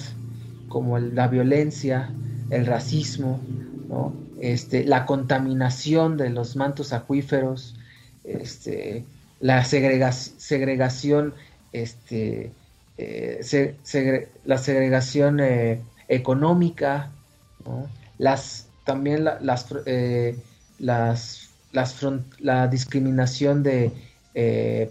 como 0.67 0.99
la 0.99 1.27
violencia, 1.27 2.11
el 2.49 2.65
racismo, 2.65 3.39
¿no? 3.87 4.28
Este, 4.39 4.85
la 4.85 5.05
contaminación 5.05 6.17
de 6.17 6.29
los 6.29 6.55
mantos 6.55 6.93
acuíferos, 6.93 7.75
este, 8.23 9.03
la 9.39 9.63
segregación, 9.63 11.33
este, 11.71 12.51
eh, 12.97 13.75
la 14.45 14.57
segregación 14.57 15.39
eh, 15.39 15.81
económica, 16.07 17.11
las, 18.17 18.67
también 18.85 19.23
las, 19.23 19.67
eh, 19.85 20.37
las, 20.79 21.49
las 21.71 21.95
la 22.39 22.67
discriminación 22.67 23.63
de 23.63 23.91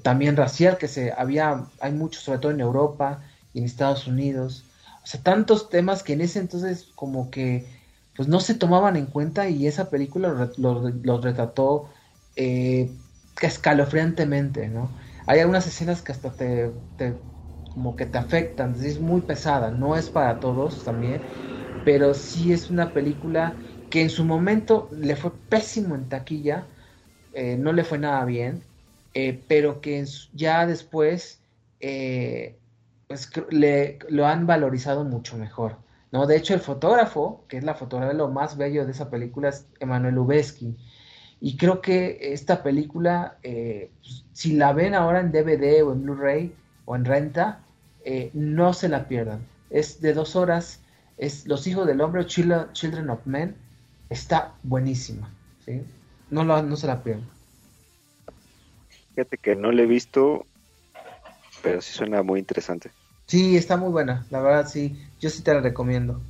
también 0.03 0.37
racial 0.37 0.77
que 0.77 0.89
se 0.89 1.11
había, 1.13 1.65
hay 1.81 1.93
mucho, 1.93 2.21
sobre 2.21 2.39
todo 2.39 2.53
en 2.53 2.61
Europa 2.61 3.23
y 3.55 3.61
en 3.61 3.65
Estados 3.65 4.07
Unidos. 4.07 4.65
O 5.03 5.07
sea, 5.07 5.23
tantos 5.23 5.71
temas 5.71 6.03
que 6.03 6.13
en 6.13 6.21
ese 6.21 6.39
entonces 6.39 6.89
como 6.95 7.31
que 7.31 7.65
pues 8.19 8.29
no 8.29 8.41
se 8.41 8.57
tomaban 8.57 8.97
en 8.99 9.07
cuenta 9.09 9.49
y 9.51 9.69
esa 9.69 9.91
película 9.91 10.53
los 10.59 11.25
retrató 11.25 11.91
eh, 12.37 12.99
escalofriantemente, 13.43 14.69
¿no? 14.69 14.97
Hay 15.27 15.41
algunas 15.41 15.67
escenas 15.69 16.03
que 16.03 16.13
hasta 16.13 16.37
te, 16.37 16.73
como 17.75 17.97
que 17.97 18.07
te 18.07 18.19
afectan, 18.19 18.75
es 18.85 19.01
muy 19.01 19.23
pesada, 19.23 19.71
no 19.71 19.97
es 19.97 20.11
para 20.11 20.41
todos 20.41 20.85
también, 20.85 21.25
pero 21.85 22.15
sí 22.15 22.53
es 22.53 22.71
una 22.71 22.93
película 22.95 23.61
que 23.91 24.03
en 24.03 24.11
su 24.11 24.25
momento 24.25 24.91
le 24.93 25.17
fue 25.17 25.33
pésimo 25.49 25.95
en 25.97 26.09
taquilla, 26.09 26.71
eh, 27.33 27.57
no 27.59 27.73
le 27.73 27.85
fue 27.85 27.99
nada 27.99 28.25
bien, 28.27 28.65
eh, 29.15 29.45
pero 29.49 29.81
que 29.83 30.05
ya 30.33 30.67
después 30.67 31.45
pues, 33.07 33.31
le, 33.51 33.99
lo 34.09 34.27
han 34.27 34.47
valorizado 34.47 35.05
mucho 35.05 35.37
mejor. 35.37 35.85
¿No? 36.11 36.27
De 36.27 36.37
hecho, 36.37 36.55
el 36.55 36.61
fotógrafo, 36.61 37.45
que 37.49 37.59
es 37.59 37.65
la 37.65 37.75
fotografía 37.75 38.15
lo 38.15 38.29
más 38.29 38.57
bello 38.57 38.85
de 38.85 38.93
esa 38.93 39.11
película, 39.11 39.51
es 39.51 39.67
Emanuel 39.81 40.15
Lubezki. 40.15 40.77
Y 41.41 41.57
creo 41.57 41.81
que 41.81 42.19
esta 42.33 42.63
película, 42.63 43.39
eh, 43.43 43.91
pues, 44.01 44.25
si 44.33 44.55
la 44.55 44.73
ven 44.73 44.95
ahora 44.95 45.21
en 45.21 45.31
DVD 45.31 45.83
o 45.85 45.93
en 45.93 46.03
Blu-ray 46.03 46.55
o 46.85 46.97
en 46.97 47.05
renta, 47.05 47.61
eh, 48.05 48.31
no 48.33 48.73
se 48.73 48.89
la 48.89 49.07
pierdan. 49.07 49.47
Es 49.71 50.01
de 50.01 50.15
dos 50.15 50.35
horas, 50.35 50.81
es 51.17 51.47
Los 51.47 51.67
Hijos 51.67 51.87
del 51.87 52.01
Hombre, 52.01 52.27
Children 52.27 53.11
of 53.11 53.21
Men, 53.27 53.57
está 54.09 54.55
buenísima. 54.63 55.31
¿sí? 55.65 55.83
No, 56.31 56.45
no 56.45 56.77
se 56.77 56.87
la 56.87 57.03
pierdan. 57.03 57.29
Fíjate 59.15 59.39
que 59.39 59.57
no 59.57 59.73
la 59.73 59.83
he 59.83 59.87
visto, 59.87 60.47
pero 61.63 61.81
sí 61.81 61.93
suena 61.93 62.23
muy 62.23 62.39
interesante. 62.39 62.93
Sí, 63.29 63.59
está 63.59 63.77
muy 63.77 63.91
buena, 63.91 64.27
la 64.31 64.41
verdad 64.41 64.67
sí, 64.67 64.99
yo 65.21 65.29
sí 65.29 65.43
te 65.43 65.53
la 65.53 65.61
recomiendo. 65.61 66.23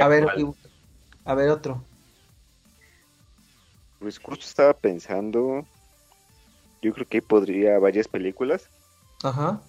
a 0.00 0.06
ver, 0.06 0.26
a 1.24 1.34
ver 1.34 1.50
otro. 1.50 1.84
Pues 3.98 4.18
justo 4.18 4.44
estaba 4.46 4.78
pensando, 4.78 5.66
yo 6.80 6.92
creo 6.92 7.08
que 7.08 7.20
podría 7.20 7.78
varias 7.80 8.06
películas. 8.06 8.70
Ajá. 9.24 9.60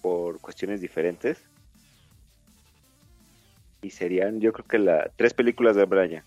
Por 0.00 0.40
cuestiones 0.40 0.80
diferentes. 0.80 1.44
Y 3.82 3.90
serían, 3.90 4.40
yo 4.40 4.52
creo 4.52 4.66
que 4.66 4.78
la 4.78 5.12
tres 5.16 5.32
películas 5.32 5.76
de 5.76 5.84
Brian. 5.84 6.24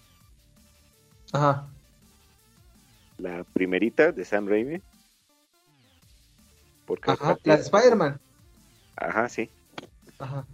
Ajá. 1.34 1.70
La 3.18 3.44
primerita 3.44 4.12
de 4.14 4.24
Sam 4.24 4.48
Raimi. 4.48 4.82
Ajá, 7.06 7.38
la 7.44 7.56
de 7.58 7.62
Spider-Man. 7.62 8.20
Ajá, 8.96 9.30
sí. 9.30 9.50
Ajá. 10.20 10.46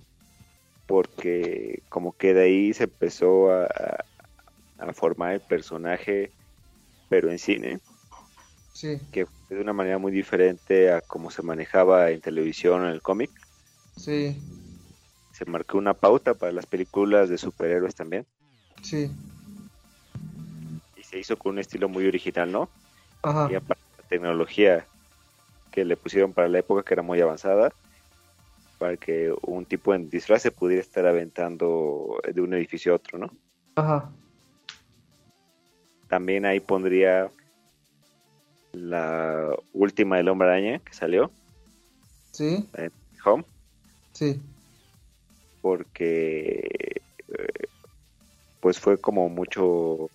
Porque 0.86 1.84
como 1.90 2.16
que 2.16 2.34
de 2.34 2.44
ahí 2.44 2.74
se 2.74 2.86
empezó 2.86 3.52
a, 3.52 3.66
a 4.78 4.94
formar 4.94 5.34
el 5.34 5.42
personaje, 5.42 6.32
pero 7.10 7.30
en 7.30 7.40
cine. 7.40 7.80
Sí. 8.74 9.00
Que 9.12 9.26
fue 9.26 9.58
de 9.58 9.62
una 9.62 9.74
manera 9.74 9.98
muy 9.98 10.12
diferente 10.12 10.92
a 10.92 11.02
cómo 11.02 11.32
se 11.32 11.42
manejaba 11.42 12.12
en 12.12 12.22
televisión 12.22 12.82
o 12.82 12.88
en 12.88 12.94
el 12.94 13.02
cómic. 13.02 13.32
Sí. 13.96 14.40
Se 15.34 15.46
marcó 15.46 15.78
una 15.78 15.94
pauta 15.94 16.36
para 16.36 16.52
las 16.52 16.66
películas 16.66 17.30
de 17.30 17.38
superhéroes 17.38 17.96
también. 17.96 18.26
Sí. 18.82 19.12
Y 20.96 21.04
se 21.04 21.20
hizo 21.20 21.38
con 21.38 21.54
un 21.54 21.60
estilo 21.60 21.90
muy 21.90 22.08
original, 22.08 22.52
¿no? 22.52 22.70
Ajá. 23.24 23.50
Y 23.52 23.56
aparte 23.56 23.84
la 23.98 24.08
tecnología 24.08 24.88
que 25.78 25.86
le 25.86 25.96
pusieron 25.96 26.34
para 26.34 26.48
la 26.48 26.58
época 26.58 26.82
que 26.82 26.96
era 26.96 27.04
muy 27.04 27.22
avanzada 27.22 27.72
para 28.80 28.98
que 28.98 29.32
un 29.44 29.64
tipo 29.64 29.94
en 29.94 30.10
disfraz 30.10 30.42
se 30.42 30.50
pudiera 30.50 30.82
estar 30.82 31.06
aventando 31.06 32.20
de 32.34 32.42
un 32.42 32.52
edificio 32.56 32.94
a 32.94 32.96
otro, 32.96 33.20
¿no? 33.20 33.30
Ajá. 33.76 34.10
También 36.08 36.48
ahí 36.48 36.60
pondría 36.60 37.30
la 38.74 39.56
última 39.72 40.18
del 40.18 40.30
Hombre 40.30 40.48
Araña 40.48 40.80
que 40.80 40.94
salió. 40.96 41.30
Sí. 42.32 42.68
En 42.74 42.92
Home. 43.24 43.46
Sí. 44.14 44.42
Porque 45.62 47.02
eh, 47.38 47.68
pues 48.62 48.80
fue 48.80 48.98
como 48.98 49.30
mucho 49.30 50.10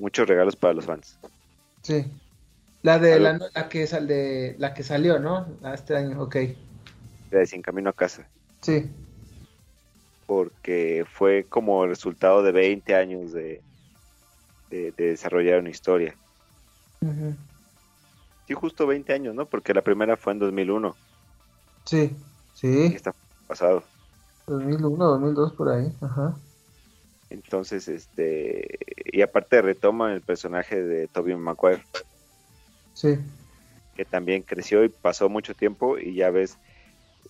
muchos 0.00 0.28
regalos 0.28 0.56
para 0.56 0.74
los 0.74 0.84
fans. 0.84 1.16
Sí 1.82 2.04
La 2.82 2.98
de 2.98 3.20
la, 3.20 3.38
la, 3.54 3.68
que 3.68 3.86
sal 3.86 4.08
de, 4.08 4.56
la 4.58 4.74
que 4.74 4.82
salió, 4.82 5.20
¿no? 5.20 5.46
Este 5.72 5.96
año, 5.96 6.20
ok. 6.20 6.36
La 7.30 7.38
de 7.38 7.46
Sin 7.46 7.62
Camino 7.62 7.90
a 7.90 7.92
Casa. 7.92 8.26
Sí. 8.60 8.90
Porque 10.26 11.04
fue 11.08 11.46
como 11.48 11.84
el 11.84 11.90
resultado 11.90 12.42
de 12.42 12.50
20 12.50 12.94
años 12.96 13.32
de, 13.32 13.62
de, 14.70 14.92
desarrollar 14.96 15.60
una 15.60 15.70
historia. 15.70 16.16
Sí, 18.46 18.54
justo 18.54 18.86
20 18.86 19.12
años, 19.12 19.34
¿no? 19.34 19.46
Porque 19.46 19.74
la 19.74 19.82
primera 19.82 20.16
fue 20.16 20.32
en 20.32 20.40
2001. 20.40 20.96
Sí, 21.84 22.16
sí. 22.54 22.86
está 22.86 23.14
pasado. 23.46 23.84
2001, 24.46 24.96
2002 24.96 25.52
por 25.52 25.68
ahí, 25.68 25.92
ajá. 26.00 26.36
Entonces, 27.30 27.88
este, 27.88 28.78
y 29.04 29.22
aparte 29.22 29.62
retoma 29.62 30.12
el 30.12 30.20
personaje 30.20 30.82
de 30.82 31.08
Tobey 31.08 31.36
Maguire. 31.36 31.82
Sí. 32.94 33.18
Que 33.94 34.04
también 34.04 34.42
creció 34.42 34.84
y 34.84 34.88
pasó 34.88 35.28
mucho 35.28 35.54
tiempo 35.54 35.98
y 35.98 36.14
ya 36.14 36.30
ves 36.30 36.58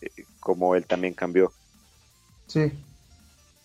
eh, 0.00 0.08
como 0.40 0.74
él 0.74 0.86
también 0.86 1.14
cambió. 1.14 1.52
Sí. 2.46 2.72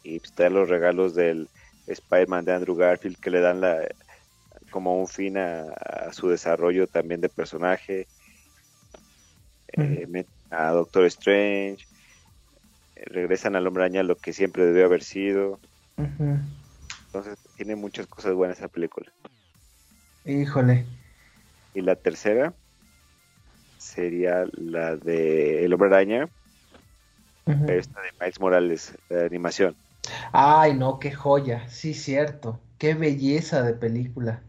Y 0.04 0.20
pues, 0.20 0.34
te 0.34 0.50
los 0.50 0.70
regalos 0.70 1.16
del 1.16 1.50
Spider-Man 1.88 2.46
de 2.46 2.54
Andrew 2.54 2.76
Garfield 2.76 3.18
que 3.20 3.30
le 3.30 3.42
dan 3.42 3.62
la 3.62 3.88
como 4.70 5.00
un 5.00 5.08
fin 5.08 5.38
a, 5.38 6.12
su 6.12 6.30
desarrollo 6.30 6.88
también 6.88 7.22
de 7.22 7.30
personaje. 7.30 8.08
Eh, 9.74 10.26
a 10.50 10.72
Doctor 10.72 11.06
Strange. 11.06 11.86
Eh, 12.96 13.04
regresan 13.06 13.56
al 13.56 13.68
hombre 13.68 14.04
lo 14.04 14.18
que 14.18 14.34
siempre 14.34 14.66
debió 14.66 14.86
haber 14.86 15.04
sido. 15.04 15.60
Entonces 15.98 17.38
tiene 17.56 17.76
muchas 17.76 18.08
cosas 18.08 18.34
buenas 18.34 18.58
esa 18.58 18.68
película. 18.68 19.12
Híjole. 20.26 20.86
Y 21.78 21.82
la 21.82 21.96
tercera 21.96 22.56
sería 23.78 24.48
la 24.54 24.96
de 24.96 25.64
El 25.64 25.74
Hombre 25.74 25.90
Araña, 25.90 26.28
esta 27.68 28.02
de 28.02 28.10
Miles 28.20 28.40
Morales, 28.40 28.98
de 29.10 29.24
animación. 29.24 29.78
Ay, 30.32 30.74
no, 30.74 30.98
qué 30.98 31.12
joya, 31.12 31.70
sí, 31.70 31.94
cierto, 31.94 32.60
qué 32.80 32.96
belleza 32.96 33.62
de 33.62 33.76
película. 33.76 34.42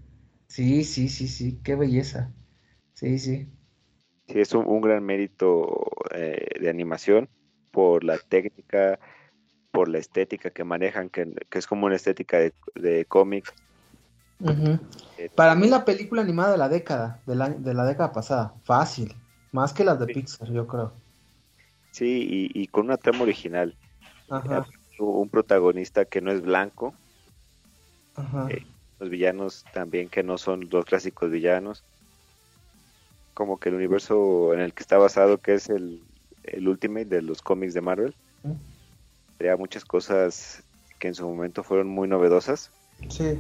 Sí, 0.47 0.85
sí, 0.85 1.11
sí, 1.11 1.29
sí, 1.29 1.61
qué 1.63 1.75
belleza. 1.75 2.33
Sí, 2.95 3.19
sí. 3.19 3.47
Sí, 4.27 4.41
es 4.41 4.55
un, 4.55 4.81
gran 4.81 5.05
mérito 5.05 5.91
eh, 6.15 6.59
de 6.59 6.71
animación 6.71 7.29
por 7.71 8.05
la 8.05 8.17
técnica, 8.17 8.99
por 9.71 9.91
la 9.91 9.99
estética 9.99 10.49
que 10.49 10.65
manejan, 10.65 11.11
que, 11.11 11.31
es 11.51 11.67
como 11.67 11.85
una 11.85 11.97
estética 11.97 12.39
de, 12.39 12.55
de 12.75 13.05
cómic. 13.05 13.53
Eh, 14.41 15.31
Para 15.35 15.55
mí 15.55 15.69
la 15.69 15.85
película 15.85 16.23
animada 16.23 16.53
de 16.53 16.59
la 16.59 16.69
década, 16.69 17.21
de 17.27 17.35
la, 17.35 17.49
de 17.49 17.75
la 17.75 17.85
década 17.85 18.13
pasada, 18.13 18.55
fácil, 18.65 19.15
más 19.53 19.73
que 19.73 19.85
las 19.85 19.99
de 19.99 20.07
Pixar, 20.07 20.51
yo 20.53 20.67
creo. 20.67 20.93
Sí, 21.91 22.51
y, 22.55 22.67
con 22.69 22.87
una 22.87 22.97
trama 22.97 23.23
original. 23.23 23.75
Ajá. 24.29 24.67
Un 24.99 25.29
protagonista 25.29 26.05
que 26.05 26.21
no 26.21 26.31
es 26.31 26.43
blanco. 26.43 26.95
Ajá. 28.15 28.49
Eh, 28.51 28.65
los 29.01 29.11
villanos 29.11 29.65
también 29.73 30.09
que 30.09 30.23
no 30.23 30.39
son 30.39 30.69
los 30.71 30.85
clásicos 30.85 31.31
villanos. 31.31 31.85
Como 33.35 33.59
que 33.59 33.69
el 33.69 33.77
universo 33.77 34.55
en 34.55 34.61
el 34.61 34.75
que 34.75 34.83
está 34.83 34.99
basado, 34.99 35.39
que 35.39 35.55
es 35.55 35.69
el, 35.69 36.03
el 36.45 36.69
Ultimate 36.69 37.07
de 37.07 37.23
los 37.23 37.43
cómics 37.43 37.75
de 37.75 37.81
Marvel, 37.81 38.15
crea 39.39 39.57
muchas 39.57 39.85
cosas 39.85 40.63
que 40.99 41.09
en 41.09 41.15
su 41.15 41.27
momento 41.27 41.63
fueron 41.63 41.89
muy 41.89 42.09
novedosas. 42.09 42.71
Sí. 43.09 43.39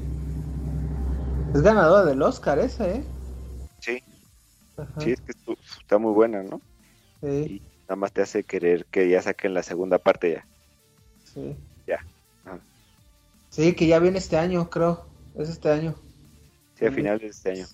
Es 1.54 1.62
ganadora 1.62 2.04
del 2.04 2.20
Oscar 2.22 2.58
esa, 2.58 2.88
¿eh? 2.88 3.04
Sí. 3.80 4.02
Sí, 4.98 5.12
es 5.12 5.20
que 5.20 5.32
está 5.80 5.98
muy 5.98 6.12
buena, 6.12 6.42
¿no? 6.42 6.60
Sí. 7.22 7.26
Y 7.26 7.62
nada 7.82 7.96
más 7.96 8.12
te 8.12 8.22
hace 8.22 8.44
querer 8.44 8.86
que 8.86 9.08
ya 9.08 9.22
saquen 9.22 9.54
la 9.54 9.62
segunda 9.62 9.98
parte 9.98 10.32
ya. 10.32 10.46
Sí. 11.24 11.56
Ya. 11.86 12.04
Sí, 13.50 13.74
que 13.74 13.86
ya 13.86 13.98
viene 13.98 14.18
este 14.18 14.36
año, 14.36 14.68
creo. 14.68 15.06
Es 15.36 15.48
este 15.48 15.70
año. 15.70 15.94
Sí, 16.74 16.86
a 16.86 16.92
finales 16.92 17.20
de 17.22 17.28
este 17.28 17.50
año. 17.50 17.66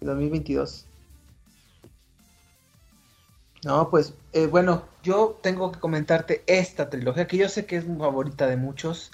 2022. 0.00 0.86
No, 3.64 3.88
pues, 3.88 4.14
eh, 4.32 4.46
bueno, 4.46 4.84
yo 5.02 5.38
tengo 5.42 5.72
que 5.72 5.80
comentarte 5.80 6.42
esta 6.46 6.90
trilogía, 6.90 7.26
que 7.26 7.36
yo 7.36 7.48
sé 7.48 7.66
que 7.66 7.76
es 7.76 7.84
favorita 7.84 8.46
de 8.46 8.56
muchos. 8.56 9.10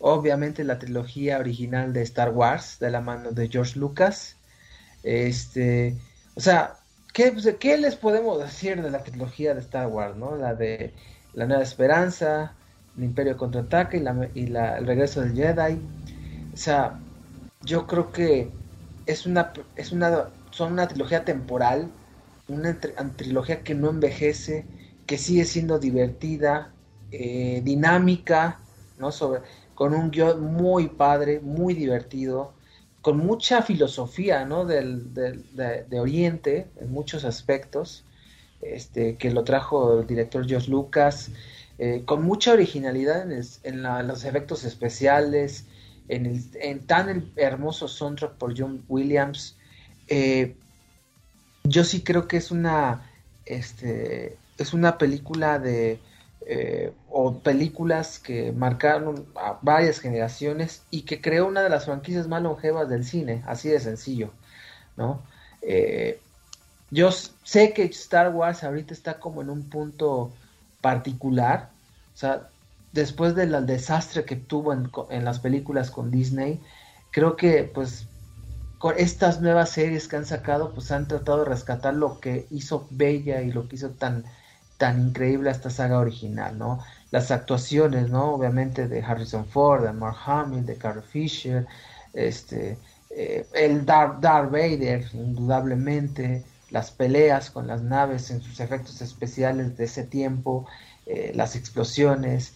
Obviamente 0.00 0.64
la 0.64 0.78
trilogía 0.78 1.38
original 1.38 1.92
de 1.92 2.02
Star 2.02 2.30
Wars, 2.30 2.78
de 2.80 2.90
la 2.90 3.00
mano 3.02 3.32
de 3.32 3.48
George 3.48 3.78
Lucas. 3.78 4.36
Este, 5.02 5.98
o 6.34 6.40
sea, 6.40 6.80
¿qué, 7.12 7.32
pues, 7.32 7.48
¿qué 7.60 7.78
les 7.78 7.96
podemos 7.96 8.38
decir 8.40 8.82
de 8.82 8.90
la 8.90 9.04
trilogía 9.04 9.54
de 9.54 9.60
Star 9.60 9.88
Wars, 9.88 10.16
no? 10.16 10.36
La 10.36 10.54
de 10.54 10.94
La 11.34 11.46
Nueva 11.46 11.62
Esperanza, 11.62 12.58
El 12.96 13.04
Imperio 13.04 13.36
Contraataca 13.36 13.96
y, 13.96 14.00
la, 14.00 14.30
y 14.34 14.46
la, 14.48 14.78
el 14.78 14.86
regreso 14.86 15.20
del 15.22 15.34
Jedi. 15.34 15.90
O 16.52 16.56
sea, 16.56 17.06
yo 17.62 17.86
creo 17.86 18.12
que 18.12 18.58
es 19.06 19.26
una, 19.26 19.52
es 19.76 19.92
una, 19.92 20.30
son 20.50 20.72
una 20.72 20.88
trilogía 20.88 21.24
temporal, 21.24 21.96
una 22.48 22.78
trilogía 23.16 23.62
que 23.62 23.74
no 23.74 23.90
envejece, 23.90 24.70
que 25.06 25.18
sigue 25.18 25.44
siendo 25.44 25.78
divertida, 25.78 26.76
eh, 27.10 27.60
dinámica, 27.64 28.66
¿no? 28.96 29.12
Sobre, 29.12 29.42
con 29.80 29.94
un 29.94 30.10
guion 30.10 30.42
muy 30.42 30.88
padre, 30.88 31.40
muy 31.40 31.72
divertido, 31.72 32.52
con 33.00 33.16
mucha 33.16 33.62
filosofía, 33.62 34.44
¿no? 34.44 34.66
Del, 34.66 35.14
de, 35.14 35.98
Oriente, 35.98 36.68
en 36.78 36.92
muchos 36.92 37.24
aspectos, 37.24 38.04
este, 38.60 39.16
que 39.16 39.30
lo 39.30 39.42
trajo 39.42 40.00
el 40.00 40.06
director 40.06 40.46
George 40.46 40.70
Lucas, 40.70 41.30
eh, 41.78 42.02
con 42.04 42.22
mucha 42.22 42.52
originalidad 42.52 43.22
en, 43.22 43.82
los 44.06 44.24
efectos 44.26 44.64
especiales, 44.64 45.64
en, 46.08 46.44
en 46.60 46.86
tan 46.86 47.32
hermoso 47.36 47.88
soundtrack 47.88 48.32
por 48.32 48.52
John 48.54 48.84
Williams. 48.86 49.56
Eh, 50.08 50.56
yo 51.64 51.84
sí 51.84 52.02
creo 52.02 52.28
que 52.28 52.36
es 52.36 52.50
una, 52.50 53.10
este, 53.46 54.36
es 54.58 54.74
una 54.74 54.98
película 54.98 55.58
de, 55.58 56.00
eh, 56.46 56.92
o 57.10 57.38
películas 57.38 58.18
que 58.18 58.52
marcaron 58.52 59.26
a 59.36 59.58
varias 59.62 60.00
generaciones 60.00 60.82
y 60.90 61.02
que 61.02 61.20
creó 61.20 61.46
una 61.46 61.62
de 61.62 61.68
las 61.68 61.84
franquicias 61.84 62.28
más 62.28 62.42
longevas 62.42 62.88
del 62.88 63.04
cine, 63.04 63.42
así 63.46 63.68
de 63.68 63.80
sencillo, 63.80 64.30
¿no? 64.96 65.22
Eh, 65.62 66.20
yo 66.90 67.10
sé 67.12 67.72
que 67.72 67.84
Star 67.84 68.34
Wars 68.34 68.64
ahorita 68.64 68.94
está 68.94 69.20
como 69.20 69.42
en 69.42 69.50
un 69.50 69.68
punto 69.68 70.32
particular, 70.80 71.70
o 72.14 72.16
sea, 72.16 72.48
después 72.92 73.34
del 73.34 73.66
desastre 73.66 74.24
que 74.24 74.36
tuvo 74.36 74.72
en, 74.72 75.24
las 75.24 75.40
películas 75.40 75.90
con 75.90 76.10
Disney, 76.10 76.60
creo 77.10 77.36
que 77.36 77.64
pues 77.64 78.06
con 78.78 78.94
estas 78.98 79.40
nuevas 79.40 79.70
series 79.70 80.08
que 80.08 80.16
han 80.16 80.26
sacado, 80.26 80.72
pues 80.72 80.90
han 80.90 81.06
tratado 81.06 81.40
de 81.40 81.44
rescatar 81.44 81.94
lo 81.94 82.18
que 82.18 82.46
hizo 82.50 82.86
bella 82.90 83.42
y 83.42 83.52
lo 83.52 83.68
que 83.68 83.76
hizo 83.76 83.90
tan, 83.90 84.24
tan 84.80 85.08
increíble 85.08 85.50
esta 85.50 85.68
saga 85.68 85.98
original, 85.98 86.58
¿no? 86.58 86.82
Las 87.10 87.30
actuaciones, 87.30 88.08
¿no? 88.08 88.32
Obviamente 88.32 88.88
de 88.88 89.02
Harrison 89.02 89.44
Ford, 89.44 89.84
de 89.84 89.92
Mark 89.92 90.16
Hamill, 90.24 90.64
de 90.64 90.76
Carrie 90.76 91.02
Fisher, 91.02 91.66
este, 92.14 92.78
eh, 93.10 93.46
el 93.52 93.84
Darth, 93.84 94.20
Darth 94.20 94.50
Vader, 94.50 95.04
indudablemente, 95.12 96.42
las 96.70 96.90
peleas 96.92 97.50
con 97.50 97.66
las 97.66 97.82
naves 97.82 98.30
en 98.30 98.40
sus 98.40 98.58
efectos 98.58 99.02
especiales 99.02 99.76
de 99.76 99.84
ese 99.84 100.04
tiempo, 100.04 100.66
eh, 101.04 101.32
las 101.34 101.56
explosiones, 101.56 102.54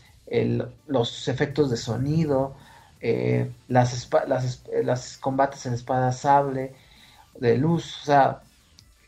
los 0.87 1.28
efectos 1.28 1.70
de 1.70 1.76
sonido, 1.76 2.56
eh, 3.02 3.52
las, 3.68 5.18
combates 5.20 5.66
en 5.66 5.74
espada 5.74 6.10
sable, 6.10 6.74
de 7.38 7.58
luz, 7.58 8.00
o 8.02 8.04
sea, 8.06 8.42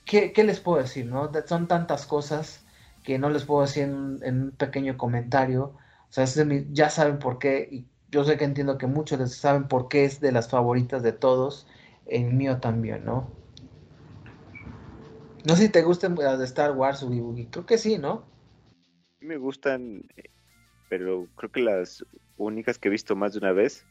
¿qué, 0.05 0.33
les 0.45 0.61
puedo 0.61 0.83
decir? 0.83 1.07
No? 1.07 1.31
Son 1.47 1.67
tantas 1.67 2.05
cosas 2.05 2.66
que 3.07 3.19
no 3.19 3.31
les 3.31 3.45
puedo 3.45 3.63
decir 3.63 3.85
en, 3.85 4.21
un 4.23 4.51
pequeño 4.51 4.99
comentario, 4.99 5.77
o 6.09 6.13
sea, 6.13 6.27
ya 6.73 6.91
saben 6.91 7.21
por 7.21 7.39
qué, 7.39 7.69
y 7.71 7.87
yo 8.11 8.25
sé 8.25 8.37
que 8.37 8.45
entiendo 8.45 8.79
que 8.79 8.89
muchos 8.89 9.21
les 9.21 9.35
saben 9.35 9.69
por 9.69 9.89
qué 9.89 10.05
es 10.05 10.21
de 10.21 10.33
las 10.33 10.51
favoritas 10.51 11.05
de 11.05 11.13
todos, 11.13 11.69
el 12.07 12.35
mío 12.35 12.59
también, 12.59 13.05
¿no? 13.05 13.31
No 15.45 15.55
sé 15.55 15.63
si 15.63 15.69
te 15.69 15.83
gustan 15.83 16.17
las 16.17 16.41
de 16.41 16.45
Star 16.45 16.73
Wars, 16.73 17.05
Ugi 17.05 17.47
Creo 17.47 17.65
que 17.65 17.79
sí, 17.79 17.97
¿no? 17.97 18.25
Me 19.21 19.37
gustan 19.37 20.03
pero 20.89 21.29
creo 21.37 21.51
que 21.51 21.61
las 21.61 22.05
únicas 22.37 22.79
que 22.79 22.89
he 22.89 22.91
visto 22.91 23.15
más 23.17 23.33
de 23.33 23.39
una 23.39 23.53
vez 23.53 23.87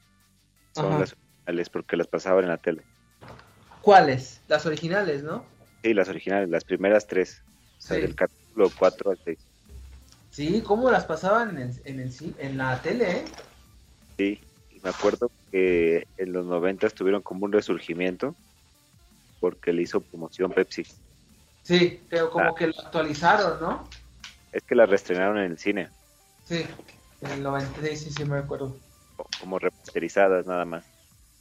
son 0.74 1.00
las 1.00 1.14
originales, 1.14 1.70
porque 1.70 1.98
las 1.98 2.08
pasaban 2.08 2.44
en 2.44 2.50
la 2.50 2.58
tele. 2.58 2.84
¿Cuáles? 3.82 4.42
Las 4.48 4.66
originales, 4.66 5.24
¿no? 5.24 5.46
Sí, 5.84 5.94
las 5.94 6.10
originales, 6.10 6.50
las 6.50 6.66
primeras 6.66 7.08
tres. 7.08 7.44
O 7.78 7.82
sea, 7.82 7.98
del 7.98 8.16
capítulo 8.56 8.72
4 8.78 9.12
al 9.12 9.20
6. 9.24 9.40
Sí, 10.30 10.62
¿cómo 10.62 10.92
las 10.92 11.06
pasaban 11.06 11.58
en, 11.58 11.72
en, 11.86 12.12
en 12.40 12.58
la 12.58 12.82
tele, 12.82 13.12
eh? 13.12 13.26
Sí, 14.18 14.40
me 14.82 14.90
acuerdo 14.90 15.32
que 15.52 16.08
en 16.18 16.34
los 16.34 16.46
90 16.46 16.90
tuvieron 16.90 17.22
como 17.22 17.46
un 17.46 17.52
resurgimiento 17.52 18.36
porque 19.40 19.74
le 19.74 19.84
hizo 19.84 20.02
promoción 20.02 20.52
Pepsi. 20.52 20.84
Sí, 21.64 22.06
pero 22.10 22.30
como 22.30 22.54
que 22.56 22.68
lo 22.68 22.74
actualizaron, 22.78 23.60
¿no? 23.62 23.84
Es 24.52 24.64
que 24.64 24.76
la 24.76 24.86
reestrenaron 24.86 25.38
en 25.40 25.52
el 25.52 25.58
cine. 25.58 25.90
Sí, 26.44 26.66
en 27.22 27.32
el 27.32 27.44
96, 27.44 28.00
sí, 28.00 28.12
sí 28.12 28.26
me 28.26 28.38
acuerdo. 28.38 28.78
Como 29.40 29.60
remasterizadas 29.60 30.46
nada 30.46 30.66
más. 30.66 30.86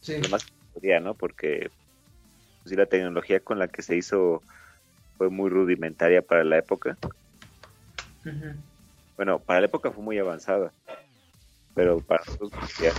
Sí. 0.00 0.20
Lo 0.20 0.28
más 0.28 0.46
podía, 0.72 1.00
¿no? 1.00 1.14
Porque 1.14 1.70
pues, 2.62 2.76
la 2.76 2.86
tecnología 2.86 3.40
con 3.40 3.58
la 3.58 3.68
que 3.68 3.82
se 3.82 3.96
hizo 3.96 4.42
fue 5.16 5.30
muy 5.30 5.50
rudimentaria 5.50 6.22
para 6.22 6.44
la 6.44 6.58
época. 6.58 6.98
Bueno, 9.16 9.38
para 9.40 9.60
la 9.60 9.66
época 9.66 9.90
fue 9.90 10.02
muy 10.02 10.18
avanzada. 10.18 10.72
Pero 11.74 12.00
para 12.00 12.24
nosotros 12.24 12.52
ya- 12.78 12.94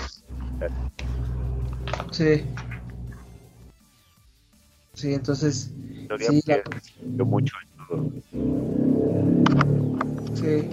Sí. 2.11 2.45
Sí, 4.93 5.13
entonces, 5.13 5.71
Sí, 6.19 6.41
la- 6.45 6.63
mucho 7.25 7.55
sí. 10.33 10.69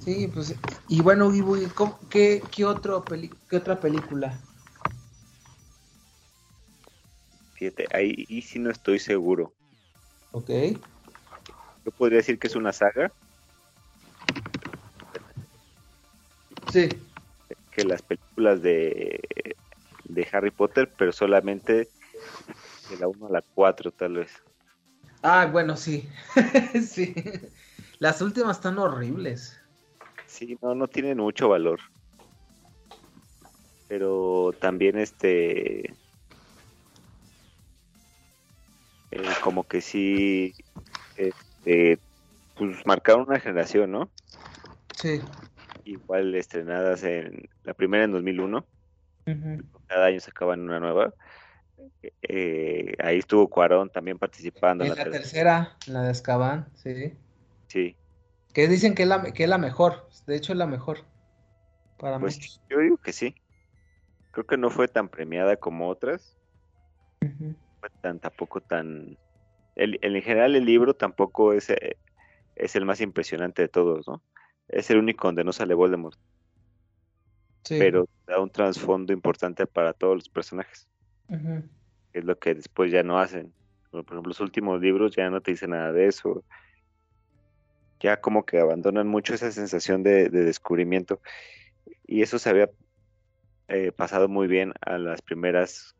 Sí, 0.00 0.28
pues, 0.32 0.54
y 0.88 1.02
bueno, 1.02 1.34
y 1.34 1.42
voy- 1.42 1.66
¿cómo- 1.74 1.98
¿qué, 2.10 2.42
qué, 2.50 2.64
otro 2.64 3.04
peli- 3.04 3.30
qué 3.50 3.56
otra 3.56 3.78
película? 3.78 4.40
Fíjate, 7.54 7.86
ahí 7.92 8.24
y 8.28 8.40
sí 8.42 8.58
no 8.58 8.70
estoy 8.70 8.98
seguro. 8.98 9.52
Ok. 10.32 10.50
Yo 11.84 11.92
podría 11.96 12.18
decir 12.18 12.38
que 12.38 12.46
es 12.48 12.56
una 12.56 12.72
saga 12.72 13.10
Sí. 16.70 16.88
que 17.70 17.84
las 17.84 18.02
películas 18.02 18.60
de, 18.62 19.20
de 20.04 20.28
Harry 20.32 20.50
Potter, 20.50 20.92
pero 20.98 21.12
solamente 21.12 21.88
de 22.90 22.96
la 22.98 23.08
1 23.08 23.26
a 23.26 23.30
la 23.30 23.42
4 23.54 23.90
tal 23.90 24.14
vez. 24.14 24.30
Ah, 25.22 25.48
bueno, 25.50 25.76
sí. 25.76 26.08
sí. 26.86 27.14
Las 27.98 28.20
últimas 28.20 28.58
están 28.58 28.78
horribles. 28.78 29.58
Sí, 30.26 30.58
no, 30.60 30.74
no 30.74 30.88
tienen 30.88 31.18
mucho 31.18 31.48
valor. 31.48 31.80
Pero 33.88 34.52
también 34.60 34.98
este... 34.98 35.94
eh, 39.10 39.22
como 39.42 39.64
que 39.64 39.80
sí... 39.80 40.54
Este, 41.16 41.98
pues 42.54 42.84
marcaron 42.86 43.26
una 43.28 43.40
generación, 43.40 43.90
¿no? 43.92 44.10
Sí. 44.96 45.20
Igual 45.84 46.34
estrenadas 46.34 47.02
en... 47.04 47.48
La 47.64 47.74
primera 47.74 48.04
en 48.04 48.12
2001. 48.12 48.66
Ujú. 49.26 49.62
Cada 49.86 50.06
año 50.06 50.20
sacaban 50.20 50.60
una 50.60 50.80
nueva. 50.80 51.14
Eh, 52.22 52.94
ahí 52.98 53.18
estuvo 53.18 53.48
Cuarón 53.48 53.90
también 53.90 54.18
participando 54.18 54.84
en 54.84 54.90
En 54.90 54.96
la 54.98 55.04
la 55.04 55.10
tercera. 55.10 55.68
tercera, 55.68 55.92
la 55.92 56.02
de 56.02 56.10
Azkaban, 56.10 56.68
sí. 56.74 57.14
Sí, 57.68 57.96
Que 58.52 58.66
dicen 58.68 58.94
que 58.94 59.02
es 59.02 59.08
la, 59.08 59.22
que 59.32 59.44
es 59.44 59.48
la 59.48 59.58
mejor. 59.58 60.08
De 60.26 60.36
hecho, 60.36 60.52
es 60.52 60.58
la 60.58 60.66
mejor. 60.66 61.04
Para 61.98 62.18
pues 62.18 62.36
muchos. 62.36 62.60
yo 62.68 62.78
digo 62.78 62.96
que 62.96 63.12
sí. 63.12 63.34
Creo 64.32 64.46
que 64.46 64.56
no 64.56 64.70
fue 64.70 64.88
tan 64.88 65.08
premiada 65.08 65.56
como 65.56 65.88
otras. 65.88 66.36
Fue 67.20 67.28
tan 68.00 68.18
tampoco 68.20 68.60
tan 68.60 69.16
el, 69.76 69.98
en 70.02 70.22
general 70.22 70.56
el 70.56 70.64
libro 70.64 70.94
tampoco 70.94 71.52
es, 71.52 71.70
eh, 71.70 71.96
es 72.56 72.74
el 72.76 72.84
más 72.84 73.00
impresionante 73.00 73.62
de 73.62 73.68
todos, 73.68 74.06
¿no? 74.08 74.22
Es 74.66 74.90
el 74.90 74.98
único 74.98 75.28
donde 75.28 75.44
no 75.44 75.52
sale 75.52 75.74
Voldemort, 75.74 76.18
Sí. 77.62 77.76
pero 77.78 78.08
da 78.26 78.40
un 78.40 78.50
trasfondo 78.50 79.12
importante 79.12 79.66
para 79.66 79.92
todos 79.92 80.16
los 80.16 80.28
personajes, 80.28 80.88
que 82.12 82.20
es 82.20 82.24
lo 82.24 82.38
que 82.38 82.54
después 82.54 82.90
ya 82.90 83.02
no 83.02 83.18
hacen. 83.18 83.54
Por 83.90 84.00
ejemplo, 84.00 84.22
los 84.22 84.40
últimos 84.40 84.80
libros 84.80 85.14
ya 85.14 85.30
no 85.30 85.40
te 85.40 85.50
dicen 85.50 85.70
nada 85.70 85.92
de 85.92 86.06
eso. 86.06 86.44
Ya 88.00 88.20
como 88.20 88.44
que 88.44 88.58
abandonan 88.58 89.08
mucho 89.08 89.34
esa 89.34 89.50
sensación 89.50 90.02
de, 90.02 90.28
de 90.28 90.44
descubrimiento. 90.44 91.20
Y 92.06 92.22
eso 92.22 92.38
se 92.38 92.50
había 92.50 92.70
eh, 93.68 93.92
pasado 93.92 94.28
muy 94.28 94.46
bien 94.46 94.72
a 94.80 94.98
las 94.98 95.20
primeras 95.20 95.94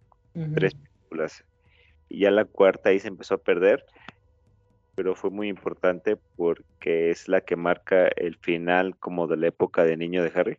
tres 0.55 0.75
películas. 0.75 1.45
Y 2.09 2.21
ya 2.21 2.31
la 2.31 2.45
cuarta 2.45 2.91
ahí 2.91 2.99
se 3.01 3.09
empezó 3.09 3.35
a 3.35 3.39
perder, 3.39 3.85
pero 4.95 5.15
fue 5.15 5.31
muy 5.31 5.49
importante 5.49 6.17
porque 6.37 7.11
es 7.11 7.29
la 7.29 7.41
que 7.43 7.57
marca 7.57 8.09
el 8.09 8.37
final 8.37 8.99
como 8.99 9.27
de 9.27 9.37
la 9.37 9.49
época 9.49 9.85
de 9.85 9.97
niño 9.97 10.23
de 10.23 10.33
Harry. 10.35 10.59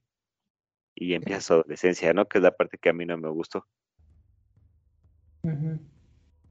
Y 0.95 1.13
empieza 1.13 1.41
su 1.41 1.53
adolescencia, 1.53 2.13
¿no? 2.13 2.27
Que 2.27 2.37
es 2.39 2.43
la 2.43 2.51
parte 2.55 2.77
que 2.77 2.89
a 2.89 2.93
mí 2.93 3.05
no 3.05 3.17
me 3.17 3.29
gustó. 3.29 3.65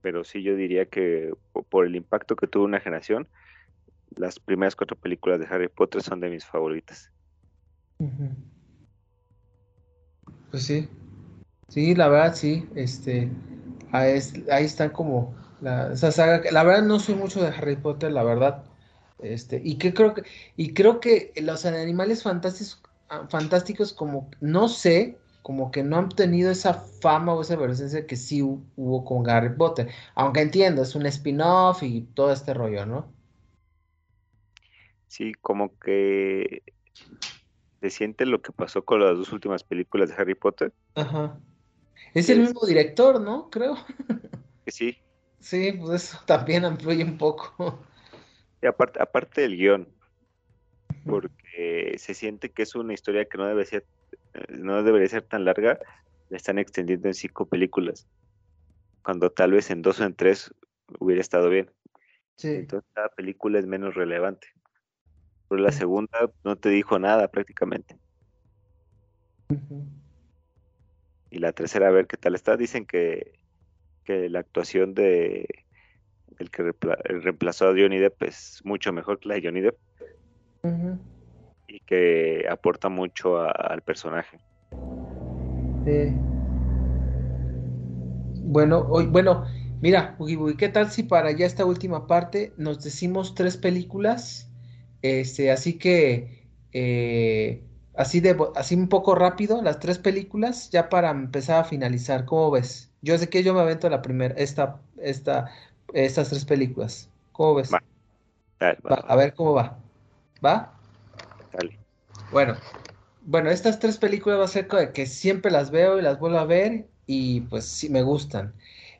Pero 0.00 0.24
sí 0.24 0.42
yo 0.42 0.54
diría 0.56 0.86
que 0.86 1.32
po- 1.52 1.64
por 1.64 1.86
el 1.86 1.96
impacto 1.96 2.36
que 2.36 2.46
tuvo 2.46 2.64
una 2.64 2.80
generación, 2.80 3.28
las 4.16 4.40
primeras 4.40 4.74
cuatro 4.76 4.96
películas 4.96 5.38
de 5.38 5.46
Harry 5.46 5.68
Potter 5.68 6.02
son 6.02 6.20
de 6.20 6.30
mis 6.30 6.46
favoritas. 6.46 7.12
Pues 10.50 10.64
sí, 10.64 10.88
sí, 11.68 11.94
la 11.94 12.08
verdad 12.08 12.34
sí, 12.34 12.66
este, 12.74 13.28
ahí, 13.90 14.12
es- 14.18 14.34
ahí 14.50 14.64
están 14.64 14.90
como 14.90 15.38
la, 15.60 15.92
esa 15.92 16.12
saga, 16.12 16.42
la 16.50 16.62
verdad 16.64 16.82
no 16.82 17.00
soy 17.00 17.14
mucho 17.14 17.40
de 17.42 17.48
Harry 17.48 17.76
Potter, 17.76 18.12
la 18.12 18.22
verdad, 18.24 18.64
este, 19.18 19.60
y 19.64 19.78
que 19.78 19.94
creo 19.94 20.14
que, 20.14 20.22
y 20.56 20.74
creo 20.74 21.00
que 21.00 21.32
los 21.42 21.64
animales 21.66 22.22
fantásticos, 22.22 22.82
ah, 23.08 23.26
fantásticos 23.30 23.92
como, 23.92 24.30
no 24.40 24.68
sé, 24.68 25.22
como 25.42 25.70
que 25.70 25.82
no 25.82 25.96
han 25.98 26.08
tenido 26.10 26.50
esa 26.50 26.74
fama 26.74 27.34
o 27.34 27.42
esa 27.42 27.58
presencia 27.58 28.06
que 28.06 28.16
sí 28.16 28.40
hu- 28.42 28.64
hubo 28.76 29.04
con 29.04 29.28
Harry 29.30 29.54
Potter, 29.56 29.90
aunque 30.14 30.40
entiendo, 30.42 30.82
es 30.82 30.94
un 30.94 31.06
spin-off 31.06 31.82
y 31.82 32.02
todo 32.14 32.32
este 32.32 32.54
rollo, 32.54 32.86
¿no? 32.86 33.14
Sí, 35.06 35.32
como 35.40 35.76
que 35.78 36.62
se 37.80 37.90
siente 37.90 38.24
lo 38.24 38.40
que 38.40 38.52
pasó 38.52 38.84
con 38.84 39.00
las 39.00 39.16
dos 39.18 39.32
últimas 39.32 39.64
películas 39.64 40.10
de 40.10 40.14
Harry 40.16 40.34
Potter, 40.36 40.72
Ajá. 40.94 41.40
Es 42.14 42.28
el 42.30 42.40
mismo 42.40 42.66
director, 42.66 43.20
¿no? 43.20 43.50
Creo. 43.50 43.76
que 44.64 44.70
sí, 44.72 44.98
Sí, 45.40 45.72
pues 45.72 46.04
eso 46.04 46.18
también 46.26 46.64
influye 46.64 47.04
un 47.04 47.16
poco. 47.16 47.80
y 48.60 48.66
aparte, 48.66 49.00
aparte 49.00 49.40
del 49.42 49.56
guion, 49.56 49.88
porque 51.04 51.94
se 51.98 52.14
siente 52.14 52.50
que 52.50 52.62
es 52.62 52.74
una 52.74 52.92
historia 52.92 53.24
que 53.24 53.38
no 53.38 53.46
debe 53.46 53.64
ser, 53.64 53.86
no 54.48 54.82
debería 54.82 55.08
ser 55.08 55.22
tan 55.22 55.44
larga, 55.44 55.78
la 56.28 56.36
están 56.36 56.58
extendiendo 56.58 57.08
en 57.08 57.14
cinco 57.14 57.48
películas, 57.48 58.08
cuando 59.02 59.30
tal 59.30 59.52
vez 59.52 59.70
en 59.70 59.82
dos 59.82 60.00
o 60.00 60.04
en 60.04 60.14
tres 60.14 60.52
hubiera 60.98 61.20
estado 61.20 61.48
bien. 61.48 61.72
Sí, 62.36 62.48
Entonces 62.48 62.88
cada 62.92 63.08
película 63.08 63.58
es 63.58 63.66
menos 63.66 63.94
relevante. 63.94 64.48
Pero 65.48 65.62
la 65.62 65.72
segunda 65.72 66.30
no 66.44 66.56
te 66.56 66.68
dijo 66.68 66.98
nada 66.98 67.28
prácticamente. 67.28 67.98
Y 71.30 71.38
la 71.38 71.52
tercera, 71.52 71.88
a 71.88 71.90
ver 71.90 72.06
qué 72.06 72.16
tal 72.16 72.34
está. 72.34 72.56
Dicen 72.56 72.86
que, 72.86 73.40
que 74.04 74.28
la 74.30 74.40
actuación 74.40 74.94
de 74.94 75.48
el 76.38 76.50
que 76.50 76.74
reemplazó 77.04 77.66
a 77.68 77.72
Johnny 77.72 77.98
Depp 77.98 78.22
es 78.24 78.60
mucho 78.64 78.92
mejor 78.92 79.20
que 79.20 79.28
la 79.28 79.36
de 79.36 79.42
Johnny 79.44 79.60
Depp 79.62 79.78
y 81.66 81.80
que 81.80 82.46
aporta 82.50 82.88
mucho 82.88 83.38
a- 83.38 83.50
al 83.52 83.82
personaje. 83.82 84.40
Sí. 85.84 86.28
Bueno, 88.40 88.86
hoy, 88.88 89.06
bueno, 89.06 89.44
mira, 89.80 90.16
Ugi 90.18 90.36
Bugi, 90.36 90.56
¿qué 90.56 90.68
tal 90.68 90.90
si 90.90 91.02
para 91.02 91.32
ya 91.32 91.46
esta 91.46 91.64
última 91.64 92.06
parte 92.06 92.54
nos 92.56 92.82
decimos 92.82 93.34
tres 93.34 93.56
películas? 93.56 94.52
Este, 95.02 95.50
así 95.50 95.78
que 95.78 96.48
eh, 96.72 97.67
así 97.98 98.20
de 98.20 98.36
así 98.54 98.76
un 98.76 98.88
poco 98.88 99.14
rápido, 99.14 99.60
las 99.60 99.80
tres 99.80 99.98
películas, 99.98 100.70
ya 100.70 100.88
para 100.88 101.10
empezar 101.10 101.60
a 101.60 101.64
finalizar. 101.64 102.24
¿Cómo 102.24 102.50
ves? 102.52 102.90
Yo 103.02 103.18
sé 103.18 103.28
que 103.28 103.42
yo 103.42 103.54
me 103.54 103.60
avento 103.60 103.90
la 103.90 104.02
primera, 104.02 104.34
esta, 104.36 104.80
esta, 104.98 105.50
estas 105.92 106.30
tres 106.30 106.44
películas. 106.44 107.10
¿Cómo 107.32 107.56
ves? 107.56 107.72
Va. 107.74 107.82
Dale, 108.60 108.78
va, 108.84 108.90
Va, 108.90 108.96
a 108.96 109.16
ver 109.16 109.34
cómo 109.34 109.52
va. 109.52 109.78
¿Va? 110.44 110.72
dale. 111.52 111.78
Bueno, 112.30 112.54
bueno, 113.22 113.50
estas 113.50 113.78
tres 113.78 113.98
películas 113.98 114.38
va 114.38 114.44
a 114.44 114.48
ser 114.48 114.68
que 114.92 115.06
siempre 115.06 115.50
las 115.50 115.70
veo 115.70 115.98
y 115.98 116.02
las 116.02 116.18
vuelvo 116.20 116.38
a 116.38 116.44
ver 116.44 116.86
y 117.06 117.42
pues 117.42 117.64
sí 117.64 117.88
me 117.88 118.02
gustan. 118.02 118.54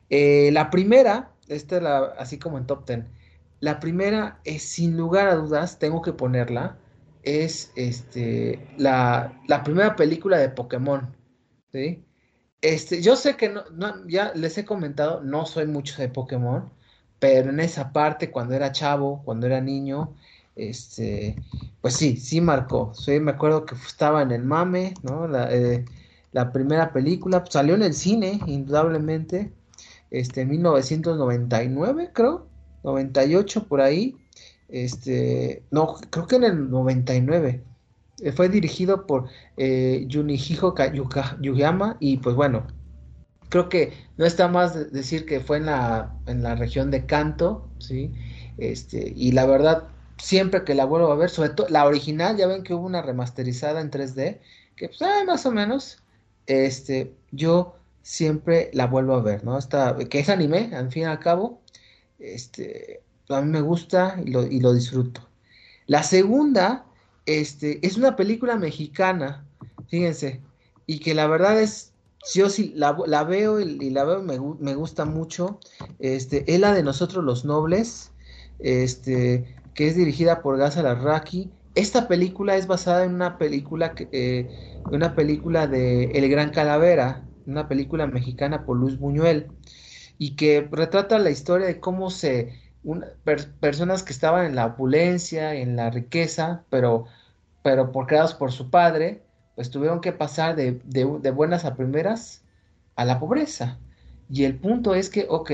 Eh, 0.09 0.49
la 0.51 0.69
primera, 0.69 1.31
esta 1.47 1.77
es 1.77 1.83
la, 1.83 1.99
así 2.17 2.37
como 2.37 2.57
en 2.57 2.65
top 2.67 2.85
ten, 2.85 3.07
la 3.61 3.79
primera 3.79 4.39
es 4.43 4.63
sin 4.63 4.97
lugar 4.97 5.29
a 5.29 5.35
dudas, 5.35 5.79
tengo 5.79 6.01
que 6.01 6.13
ponerla, 6.13 6.77
es 7.29 7.71
este, 7.75 8.67
la, 8.77 9.41
la 9.47 9.63
primera 9.63 9.95
película 9.95 10.37
de 10.37 10.49
Pokémon, 10.49 11.15
¿sí? 11.71 12.05
Este, 12.61 13.01
yo 13.01 13.15
sé 13.15 13.37
que 13.37 13.49
no, 13.49 13.63
no, 13.71 14.07
ya 14.07 14.33
les 14.35 14.57
he 14.57 14.65
comentado, 14.65 15.21
no 15.23 15.45
soy 15.45 15.65
mucho 15.67 16.01
de 16.01 16.09
Pokémon, 16.09 16.71
pero 17.19 17.49
en 17.51 17.59
esa 17.59 17.91
parte, 17.93 18.31
cuando 18.31 18.53
era 18.55 18.71
chavo, 18.71 19.21
cuando 19.23 19.47
era 19.47 19.61
niño, 19.61 20.15
este, 20.55 21.35
pues 21.81 21.95
sí, 21.95 22.17
sí 22.17 22.41
marcó. 22.41 22.93
Sí, 22.93 23.19
me 23.19 23.31
acuerdo 23.31 23.65
que 23.65 23.75
estaba 23.75 24.21
en 24.23 24.31
el 24.31 24.43
mame, 24.43 24.93
¿no? 25.03 25.27
La, 25.27 25.53
eh, 25.53 25.85
la 26.31 26.51
primera 26.51 26.91
película, 26.93 27.41
pues, 27.41 27.53
salió 27.53 27.75
en 27.75 27.83
el 27.83 27.93
cine, 27.93 28.39
indudablemente. 28.45 29.53
este, 30.11 30.41
en 30.41 30.49
1999, 30.49 32.11
creo, 32.13 32.47
98 32.83 33.67
por 33.67 33.81
ahí, 33.81 34.17
este, 34.69 35.63
no, 35.71 35.95
creo 36.09 36.27
que 36.27 36.35
en 36.37 36.43
el 36.43 36.69
99, 36.69 37.63
eh, 38.21 38.31
fue 38.31 38.49
dirigido 38.49 39.05
por 39.07 39.29
eh, 39.57 40.07
Junichiro 40.11 40.75
Yuyama 41.41 41.97
y 41.99 42.17
pues 42.17 42.35
bueno, 42.35 42.67
creo 43.49 43.69
que 43.69 43.93
no 44.17 44.25
está 44.25 44.47
más 44.47 44.91
decir 44.91 45.25
que 45.25 45.39
fue 45.39 45.57
en 45.57 45.65
la, 45.65 46.15
en 46.27 46.43
la 46.43 46.55
región 46.55 46.91
de 46.91 47.05
Kanto, 47.05 47.67
¿sí? 47.79 48.11
Este, 48.57 49.13
y 49.15 49.31
la 49.31 49.45
verdad, 49.45 49.87
siempre 50.17 50.63
que 50.63 50.75
la 50.75 50.85
vuelvo 50.85 51.11
a 51.11 51.15
ver, 51.15 51.29
sobre 51.29 51.49
todo 51.49 51.67
la 51.69 51.85
original, 51.85 52.37
ya 52.37 52.47
ven 52.47 52.63
que 52.63 52.73
hubo 52.73 52.85
una 52.85 53.01
remasterizada 53.01 53.81
en 53.81 53.91
3D, 53.91 54.39
que 54.75 54.87
pues, 54.87 55.01
ah, 55.01 55.23
más 55.25 55.45
o 55.45 55.51
menos, 55.51 56.03
este, 56.45 57.13
yo 57.31 57.75
siempre 58.01 58.69
la 58.73 58.87
vuelvo 58.87 59.15
a 59.15 59.21
ver, 59.21 59.43
¿no? 59.43 59.57
Esta, 59.57 59.97
que 59.97 60.19
es 60.19 60.29
anime, 60.29 60.71
al 60.73 60.91
fin 60.91 61.03
y 61.03 61.05
al 61.05 61.19
cabo, 61.19 61.61
este, 62.19 63.01
a 63.35 63.41
mí 63.41 63.49
me 63.49 63.61
gusta 63.61 64.19
y 64.25 64.31
lo, 64.31 64.45
y 64.45 64.59
lo 64.59 64.73
disfruto. 64.73 65.27
La 65.85 66.03
segunda, 66.03 66.85
este, 67.25 67.85
es 67.85 67.97
una 67.97 68.15
película 68.15 68.55
mexicana, 68.57 69.45
fíjense, 69.87 70.41
y 70.85 70.99
que 70.99 71.13
la 71.13 71.27
verdad 71.27 71.61
es, 71.61 71.93
yo 72.33 72.49
sí 72.49 72.73
la, 72.75 72.97
la 73.05 73.23
veo 73.23 73.59
y, 73.59 73.89
la 73.89 74.03
veo, 74.03 74.21
me, 74.23 74.39
me, 74.59 74.75
gusta 74.75 75.05
mucho, 75.05 75.59
este, 75.99 76.51
es 76.51 76.59
la 76.59 76.73
de 76.73 76.83
Nosotros 76.83 77.23
los 77.23 77.45
Nobles, 77.45 78.11
este, 78.59 79.55
que 79.73 79.87
es 79.87 79.95
dirigida 79.95 80.41
por 80.41 80.57
Gaza 80.57 80.83
Larraqui. 80.83 81.51
Esta 81.75 82.07
película 82.07 82.57
es 82.57 82.67
basada 82.67 83.05
en 83.05 83.13
una 83.13 83.37
película, 83.37 83.93
eh, 84.11 84.81
una 84.91 85.15
película 85.15 85.67
de 85.67 86.05
El 86.11 86.29
Gran 86.29 86.49
Calavera, 86.49 87.23
una 87.45 87.67
película 87.67 88.07
mexicana 88.07 88.65
por 88.65 88.77
Luis 88.77 88.97
Buñuel, 88.97 89.47
y 90.17 90.35
que 90.35 90.67
retrata 90.69 91.19
la 91.19 91.29
historia 91.29 91.67
de 91.67 91.79
cómo 91.79 92.09
se 92.09 92.68
personas 93.59 94.03
que 94.03 94.13
estaban 94.13 94.45
en 94.45 94.55
la 94.55 94.67
opulencia, 94.67 95.53
en 95.53 95.75
la 95.75 95.89
riqueza, 95.89 96.63
pero, 96.69 97.05
pero 97.61 97.91
por 97.91 98.07
creados 98.07 98.33
por 98.33 98.51
su 98.51 98.69
padre, 98.69 99.21
pues 99.55 99.69
tuvieron 99.69 99.99
que 99.99 100.13
pasar 100.13 100.55
de, 100.55 100.81
de, 100.85 101.31
buenas 101.31 101.65
a 101.65 101.75
primeras 101.75 102.43
a 102.95 103.05
la 103.05 103.19
pobreza. 103.19 103.77
Y 104.29 104.45
el 104.45 104.55
punto 104.57 104.95
es 104.95 105.09
que, 105.09 105.25
ok, 105.29 105.51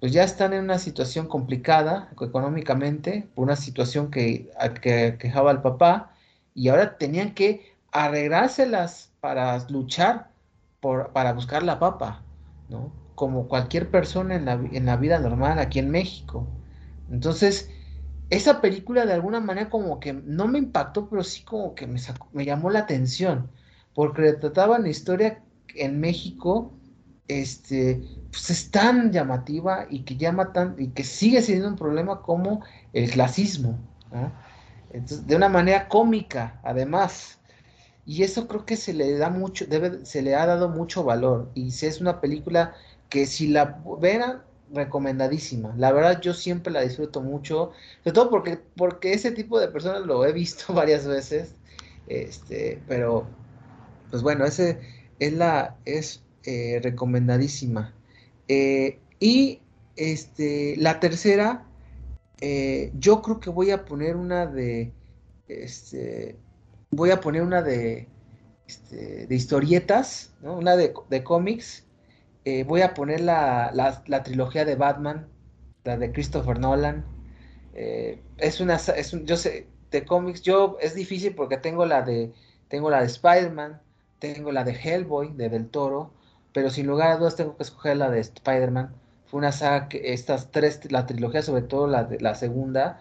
pues 0.00 0.12
ya 0.12 0.24
están 0.24 0.52
en 0.52 0.64
una 0.64 0.78
situación 0.78 1.28
complicada 1.28 2.10
económicamente, 2.20 3.28
por 3.34 3.44
una 3.44 3.56
situación 3.56 4.10
que, 4.10 4.50
que 4.82 5.16
quejaba 5.18 5.50
al 5.52 5.62
papá, 5.62 6.12
y 6.54 6.68
ahora 6.68 6.98
tenían 6.98 7.34
que 7.34 7.76
arreglárselas 7.92 9.12
para 9.20 9.58
luchar 9.68 10.30
por, 10.80 11.12
para 11.12 11.32
buscar 11.32 11.62
la 11.62 11.78
papa, 11.78 12.22
¿no? 12.68 12.90
Como 13.14 13.48
cualquier 13.48 13.90
persona 13.90 14.34
en 14.34 14.44
la, 14.44 14.52
en 14.54 14.86
la 14.86 14.96
vida 14.96 15.18
normal 15.18 15.58
aquí 15.58 15.78
en 15.78 15.90
México. 15.90 16.46
Entonces, 17.10 17.70
esa 18.30 18.60
película 18.60 19.06
de 19.06 19.12
alguna 19.14 19.40
manera 19.40 19.70
como 19.70 20.00
que 20.00 20.12
no 20.12 20.48
me 20.48 20.58
impactó, 20.58 21.08
pero 21.08 21.22
sí 21.24 21.44
como 21.44 21.74
que 21.74 21.86
me, 21.86 22.00
me 22.32 22.44
llamó 22.44 22.70
la 22.70 22.80
atención, 22.80 23.50
porque 23.94 24.32
trataba 24.34 24.78
una 24.78 24.88
historia 24.88 25.42
en 25.74 26.00
México, 26.00 26.72
este, 27.28 28.02
pues 28.30 28.50
es 28.50 28.70
tan 28.70 29.12
llamativa 29.12 29.86
y 29.90 30.04
que 30.04 30.16
llama 30.16 30.52
tan, 30.52 30.76
y 30.78 30.88
que 30.88 31.04
sigue 31.04 31.42
siendo 31.42 31.68
un 31.68 31.76
problema 31.76 32.22
como 32.22 32.64
el 32.92 33.10
clasismo, 33.10 33.78
de 34.90 35.36
una 35.36 35.48
manera 35.48 35.88
cómica, 35.88 36.60
además. 36.64 37.38
Y 38.04 38.22
eso 38.22 38.48
creo 38.48 38.64
que 38.66 38.76
se 38.76 38.92
le 38.94 39.18
da 39.18 39.30
mucho, 39.30 39.66
debe, 39.66 40.06
se 40.06 40.22
le 40.22 40.34
ha 40.36 40.46
dado 40.46 40.68
mucho 40.68 41.04
valor. 41.04 41.50
Y 41.54 41.72
si 41.72 41.86
es 41.86 42.00
una 42.00 42.20
película 42.20 42.74
que 43.08 43.26
si 43.26 43.48
la 43.48 43.82
veran, 44.00 44.42
recomendadísima. 44.72 45.74
La 45.76 45.92
verdad 45.92 46.20
yo 46.20 46.34
siempre 46.34 46.72
la 46.72 46.82
disfruto 46.82 47.20
mucho, 47.20 47.72
sobre 48.02 48.12
todo 48.12 48.30
porque, 48.30 48.58
porque 48.76 49.12
ese 49.12 49.32
tipo 49.32 49.60
de 49.60 49.68
personas 49.68 50.02
lo 50.02 50.24
he 50.24 50.32
visto 50.32 50.72
varias 50.74 51.06
veces. 51.06 51.54
Este, 52.08 52.80
pero 52.86 53.26
pues 54.10 54.22
bueno, 54.22 54.44
ese 54.44 54.78
es 55.18 55.32
la 55.32 55.76
es 55.84 56.22
eh, 56.44 56.80
recomendadísima. 56.82 57.94
Eh, 58.48 58.98
y 59.18 59.60
este, 59.96 60.76
la 60.76 61.00
tercera, 61.00 61.64
eh, 62.40 62.92
yo 62.98 63.22
creo 63.22 63.40
que 63.40 63.50
voy 63.50 63.70
a 63.70 63.84
poner 63.84 64.16
una 64.16 64.46
de, 64.46 64.92
este, 65.48 66.36
voy 66.90 67.10
a 67.10 67.20
poner 67.20 67.42
una 67.42 67.62
de, 67.62 68.08
este, 68.68 69.26
de 69.26 69.34
historietas, 69.34 70.34
una 70.42 70.76
de, 70.76 70.94
de 71.10 71.24
cómics 71.24 71.85
eh, 72.46 72.62
voy 72.62 72.82
a 72.82 72.94
poner 72.94 73.20
la, 73.22 73.72
la, 73.74 74.22
trilogía 74.22 74.64
de 74.64 74.76
Batman, 74.76 75.26
la 75.82 75.96
de 75.98 76.12
Christopher 76.12 76.60
Nolan. 76.60 77.04
Eh, 77.74 78.22
es 78.38 78.60
una, 78.60 78.76
es 78.76 79.12
un, 79.12 79.26
yo 79.26 79.36
sé, 79.36 79.66
de 79.90 80.04
cómics, 80.04 80.42
yo 80.42 80.78
es 80.80 80.94
difícil 80.94 81.34
porque 81.34 81.56
tengo 81.56 81.86
la 81.86 82.02
de, 82.02 82.32
tengo 82.68 82.88
la 82.88 83.00
de 83.00 83.06
Spider-Man, 83.06 83.80
tengo 84.20 84.52
la 84.52 84.62
de 84.62 84.72
Hellboy, 84.74 85.32
de 85.34 85.48
Del 85.48 85.68
Toro, 85.68 86.12
pero 86.52 86.70
sin 86.70 86.86
lugar 86.86 87.10
a 87.10 87.16
dudas 87.16 87.34
tengo 87.34 87.56
que 87.56 87.64
escoger 87.64 87.96
la 87.96 88.10
de 88.10 88.20
Spider-Man. 88.20 88.94
Fue 89.26 89.38
una 89.38 89.50
saga 89.50 89.88
que 89.88 90.12
estas 90.12 90.52
tres, 90.52 90.80
la 90.92 91.04
trilogía, 91.06 91.42
sobre 91.42 91.62
todo 91.62 91.88
la, 91.88 92.04
de, 92.04 92.20
la 92.20 92.36
segunda, 92.36 93.00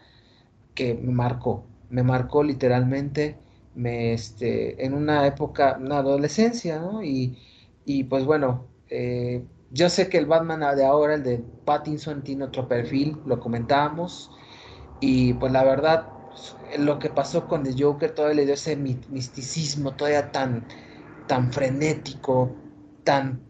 que 0.73 0.95
me 0.95 1.13
marcó, 1.13 1.65
me 1.91 2.01
marcó 2.03 2.43
literalmente, 2.43 3.37
me, 3.75 4.13
este, 4.13 4.83
en 4.85 4.95
una 4.95 5.27
época, 5.27 5.77
una 5.79 5.99
adolescencia, 5.99 6.79
¿no? 6.79 7.03
Y, 7.03 7.37
y 7.85 8.05
pues 8.05 8.25
bueno, 8.25 8.65
eh, 8.95 9.43
yo 9.71 9.89
sé 9.89 10.09
que 10.09 10.17
el 10.17 10.25
Batman 10.25 10.61
de 10.75 10.85
ahora, 10.85 11.15
el 11.15 11.23
de 11.23 11.43
Pattinson, 11.65 12.23
tiene 12.23 12.45
otro 12.45 12.67
perfil, 12.67 13.17
lo 13.25 13.39
comentábamos. 13.39 14.31
Y 15.01 15.33
pues 15.33 15.51
la 15.51 15.63
verdad, 15.63 16.07
lo 16.77 16.99
que 16.99 17.09
pasó 17.09 17.47
con 17.47 17.65
el 17.65 17.81
Joker 17.81 18.11
todavía 18.11 18.37
le 18.37 18.45
dio 18.45 18.53
ese 18.53 18.75
misticismo, 18.75 19.95
todavía 19.95 20.31
tan, 20.31 20.65
tan 21.27 21.51
frenético, 21.51 22.55
tan, 23.03 23.41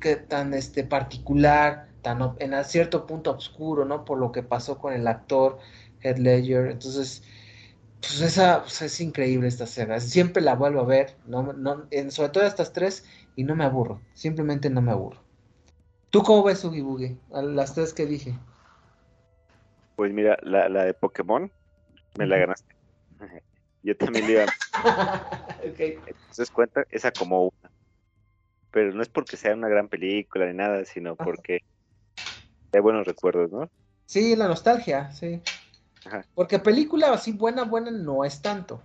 que, 0.00 0.16
tan 0.16 0.54
este, 0.54 0.84
particular, 0.84 1.88
tan 2.02 2.34
en 2.38 2.64
cierto 2.64 3.06
punto 3.06 3.32
oscuro, 3.32 3.84
¿no? 3.84 4.04
Por 4.04 4.18
lo 4.18 4.32
que 4.32 4.42
pasó 4.42 4.78
con 4.78 4.94
el 4.94 5.06
actor 5.06 5.58
Heath 6.00 6.18
Ledger. 6.18 6.70
Entonces, 6.70 7.22
pues 8.00 8.20
esa 8.20 8.62
pues, 8.62 8.80
es 8.82 9.00
increíble 9.00 9.48
esta 9.48 9.66
saga. 9.66 10.00
Siempre 10.00 10.42
la 10.42 10.54
vuelvo 10.54 10.80
a 10.80 10.84
ver, 10.84 11.16
no, 11.26 11.52
no, 11.52 11.88
sobre 12.10 12.30
todo 12.30 12.44
estas 12.44 12.72
tres, 12.72 13.04
y 13.38 13.44
no 13.44 13.54
me 13.54 13.62
aburro. 13.62 14.00
Simplemente 14.14 14.68
no 14.68 14.82
me 14.82 14.90
aburro. 14.90 15.20
¿Tú 16.10 16.24
cómo 16.24 16.42
ves? 16.42 16.66
A 17.32 17.40
las 17.40 17.72
tres 17.72 17.94
que 17.94 18.04
dije. 18.04 18.36
Pues 19.94 20.12
mira, 20.12 20.36
la, 20.42 20.68
la 20.68 20.82
de 20.82 20.92
Pokémon, 20.92 21.48
me 22.16 22.26
la 22.26 22.36
ganaste. 22.36 22.74
Yo 23.84 23.96
también 23.96 24.26
le 24.26 24.32
iba. 24.32 24.46
okay. 25.72 26.00
Entonces 26.04 26.50
cuenta 26.50 26.84
esa 26.90 27.12
como 27.12 27.44
una. 27.44 27.72
Pero 28.72 28.92
no 28.92 29.02
es 29.02 29.08
porque 29.08 29.36
sea 29.36 29.54
una 29.54 29.68
gran 29.68 29.88
película 29.88 30.46
ni 30.46 30.54
nada, 30.54 30.84
sino 30.84 31.14
porque 31.14 31.60
hay 32.72 32.80
buenos 32.80 33.06
recuerdos, 33.06 33.52
¿no? 33.52 33.70
Sí, 34.06 34.34
la 34.34 34.48
nostalgia, 34.48 35.12
sí. 35.12 35.40
Porque 36.34 36.58
película 36.58 37.12
así 37.12 37.30
buena, 37.30 37.62
buena 37.62 37.92
no 37.92 38.24
es 38.24 38.42
tanto. 38.42 38.82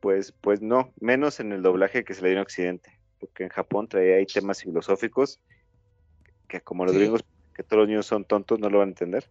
Pues, 0.00 0.32
pues 0.40 0.62
no, 0.62 0.92
menos 1.00 1.40
en 1.40 1.52
el 1.52 1.62
doblaje 1.62 2.04
que 2.04 2.14
se 2.14 2.22
le 2.22 2.28
dio 2.28 2.38
en 2.38 2.42
Occidente, 2.42 3.00
porque 3.18 3.44
en 3.44 3.50
Japón 3.50 3.88
traía 3.88 4.16
ahí 4.16 4.26
temas 4.26 4.62
filosóficos 4.62 5.40
que 6.48 6.60
como 6.62 6.86
los 6.86 6.94
gringos, 6.94 7.22
que 7.54 7.62
todos 7.62 7.80
los 7.80 7.88
niños 7.88 8.06
son 8.06 8.24
tontos, 8.24 8.58
no 8.58 8.70
lo 8.70 8.78
van 8.78 8.88
a 8.88 8.92
entender. 8.92 9.30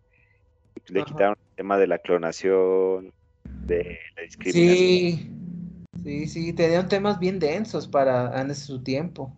Le 0.90 1.04
quitaron 1.04 1.36
el 1.38 1.56
tema 1.56 1.78
de 1.78 1.88
la 1.88 1.98
clonación, 1.98 3.12
de 3.44 4.00
la 4.16 4.22
discriminación. 4.22 4.78
Sí, 4.78 5.32
sí, 6.04 6.28
sí, 6.28 6.54
tenían 6.54 6.88
temas 6.88 7.20
bien 7.20 7.40
densos 7.40 7.88
para 7.88 8.40
en 8.40 8.54
su 8.56 8.84
tiempo. 8.84 9.36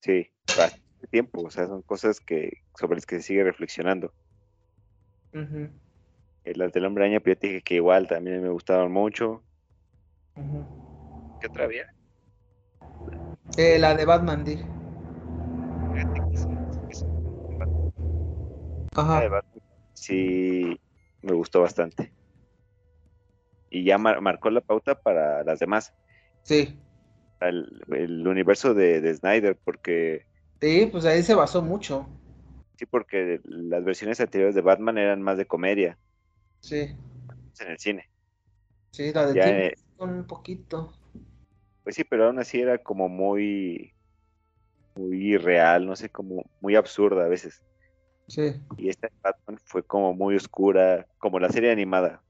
Sí, 0.00 0.30
bastante 0.46 1.06
tiempo, 1.10 1.42
o 1.42 1.50
sea, 1.50 1.66
son 1.66 1.82
cosas 1.82 2.20
que 2.20 2.62
sobre 2.78 2.96
las 2.96 3.06
que 3.06 3.16
se 3.16 3.22
sigue 3.22 3.42
reflexionando. 3.42 4.14
Eh, 5.32 6.54
las 6.54 6.72
del 6.72 6.86
hombre 6.86 7.04
araña, 7.04 7.20
pero 7.20 7.38
dije 7.40 7.62
que 7.62 7.74
igual 7.74 8.06
también 8.06 8.40
me 8.40 8.50
gustaban 8.50 8.92
mucho. 8.92 9.44
¿Qué 11.40 11.46
otra 11.46 11.64
había? 11.64 11.86
Eh, 13.56 13.78
la 13.78 13.94
de 13.94 14.04
Batman, 14.04 14.44
dije. 14.44 14.64
Ajá. 18.94 19.22
sí, 19.94 20.78
me 21.22 21.32
gustó 21.32 21.62
bastante. 21.62 22.12
Y 23.70 23.84
ya 23.84 23.98
marcó 23.98 24.50
la 24.50 24.60
pauta 24.60 24.94
para 24.94 25.42
las 25.42 25.58
demás. 25.58 25.92
Sí. 26.42 26.78
El, 27.40 28.26
universo 28.26 28.74
de, 28.74 29.00
de 29.00 29.14
Snyder, 29.14 29.58
porque... 29.64 30.26
Sí, 30.60 30.88
pues 30.90 31.04
ahí 31.04 31.22
se 31.22 31.34
basó 31.34 31.62
mucho. 31.62 32.06
Sí, 32.78 32.86
porque 32.86 33.40
las 33.44 33.84
versiones 33.84 34.20
anteriores 34.20 34.54
de 34.54 34.62
Batman 34.62 34.98
eran 34.98 35.22
más 35.22 35.38
de 35.38 35.46
comedia. 35.46 35.98
Sí. 36.60 36.94
En 37.60 37.68
el 37.68 37.78
cine. 37.78 38.08
Sí, 38.90 39.12
la 39.12 39.26
de 39.26 39.76
un 39.98 40.26
poquito. 40.26 40.92
Pues 41.84 41.96
sí, 41.96 42.04
pero 42.04 42.26
aún 42.26 42.38
así 42.38 42.60
era 42.60 42.78
como 42.78 43.08
muy 43.08 43.92
muy 44.96 45.34
irreal, 45.34 45.86
no 45.86 45.94
sé, 45.94 46.08
como 46.08 46.44
muy 46.60 46.74
absurda 46.74 47.24
a 47.24 47.28
veces. 47.28 47.62
Sí. 48.28 48.54
Y 48.76 48.88
esta 48.88 49.08
Batman 49.22 49.58
fue 49.64 49.82
como 49.82 50.14
muy 50.14 50.36
oscura, 50.36 51.06
como 51.18 51.38
la 51.38 51.48
serie 51.48 51.70
animada. 51.70 52.22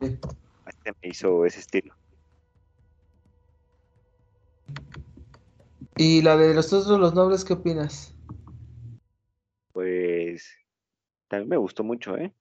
sí. 0.00 0.18
Este 0.66 0.92
me 1.02 1.08
hizo 1.08 1.46
ese 1.46 1.60
estilo. 1.60 1.94
¿Y 5.96 6.22
la 6.22 6.36
de 6.36 6.54
los 6.54 6.72
otros, 6.72 6.98
los 6.98 7.14
nobles, 7.14 7.44
qué 7.44 7.54
opinas? 7.54 8.14
Pues 9.72 10.56
también 11.28 11.48
me 11.48 11.56
gustó 11.56 11.84
mucho, 11.84 12.16
¿eh? 12.16 12.34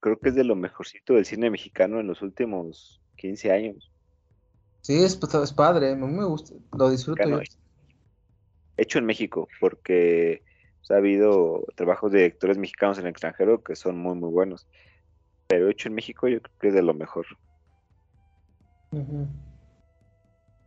Creo 0.00 0.18
que 0.18 0.28
es 0.28 0.34
de 0.34 0.44
lo 0.44 0.54
mejorcito 0.54 1.14
del 1.14 1.24
cine 1.24 1.50
mexicano 1.50 2.00
en 2.00 2.06
los 2.06 2.22
últimos 2.22 3.00
15 3.16 3.52
años. 3.52 3.90
Sí, 4.80 5.02
es, 5.02 5.16
pues, 5.16 5.34
es 5.34 5.52
padre, 5.52 5.92
a 5.92 5.96
mí 5.96 6.06
me 6.06 6.24
gusta, 6.24 6.54
lo 6.76 6.90
disfruto 6.90 7.28
yo. 7.28 7.40
Hecho 8.76 8.98
en 8.98 9.06
México, 9.06 9.48
porque 9.60 10.42
o 10.80 10.84
sea, 10.84 10.96
ha 10.96 10.98
habido 11.00 11.64
trabajos 11.74 12.12
de 12.12 12.18
directores 12.18 12.58
mexicanos 12.58 12.98
en 12.98 13.04
el 13.04 13.10
extranjero 13.10 13.62
que 13.62 13.76
son 13.76 13.98
muy, 13.98 14.14
muy 14.14 14.30
buenos. 14.30 14.66
Pero 15.48 15.68
hecho 15.68 15.88
en 15.88 15.94
México 15.94 16.28
yo 16.28 16.40
creo 16.40 16.54
que 16.60 16.68
es 16.68 16.74
de 16.74 16.82
lo 16.82 16.94
mejor. 16.94 17.26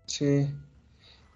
Sí. 0.06 0.54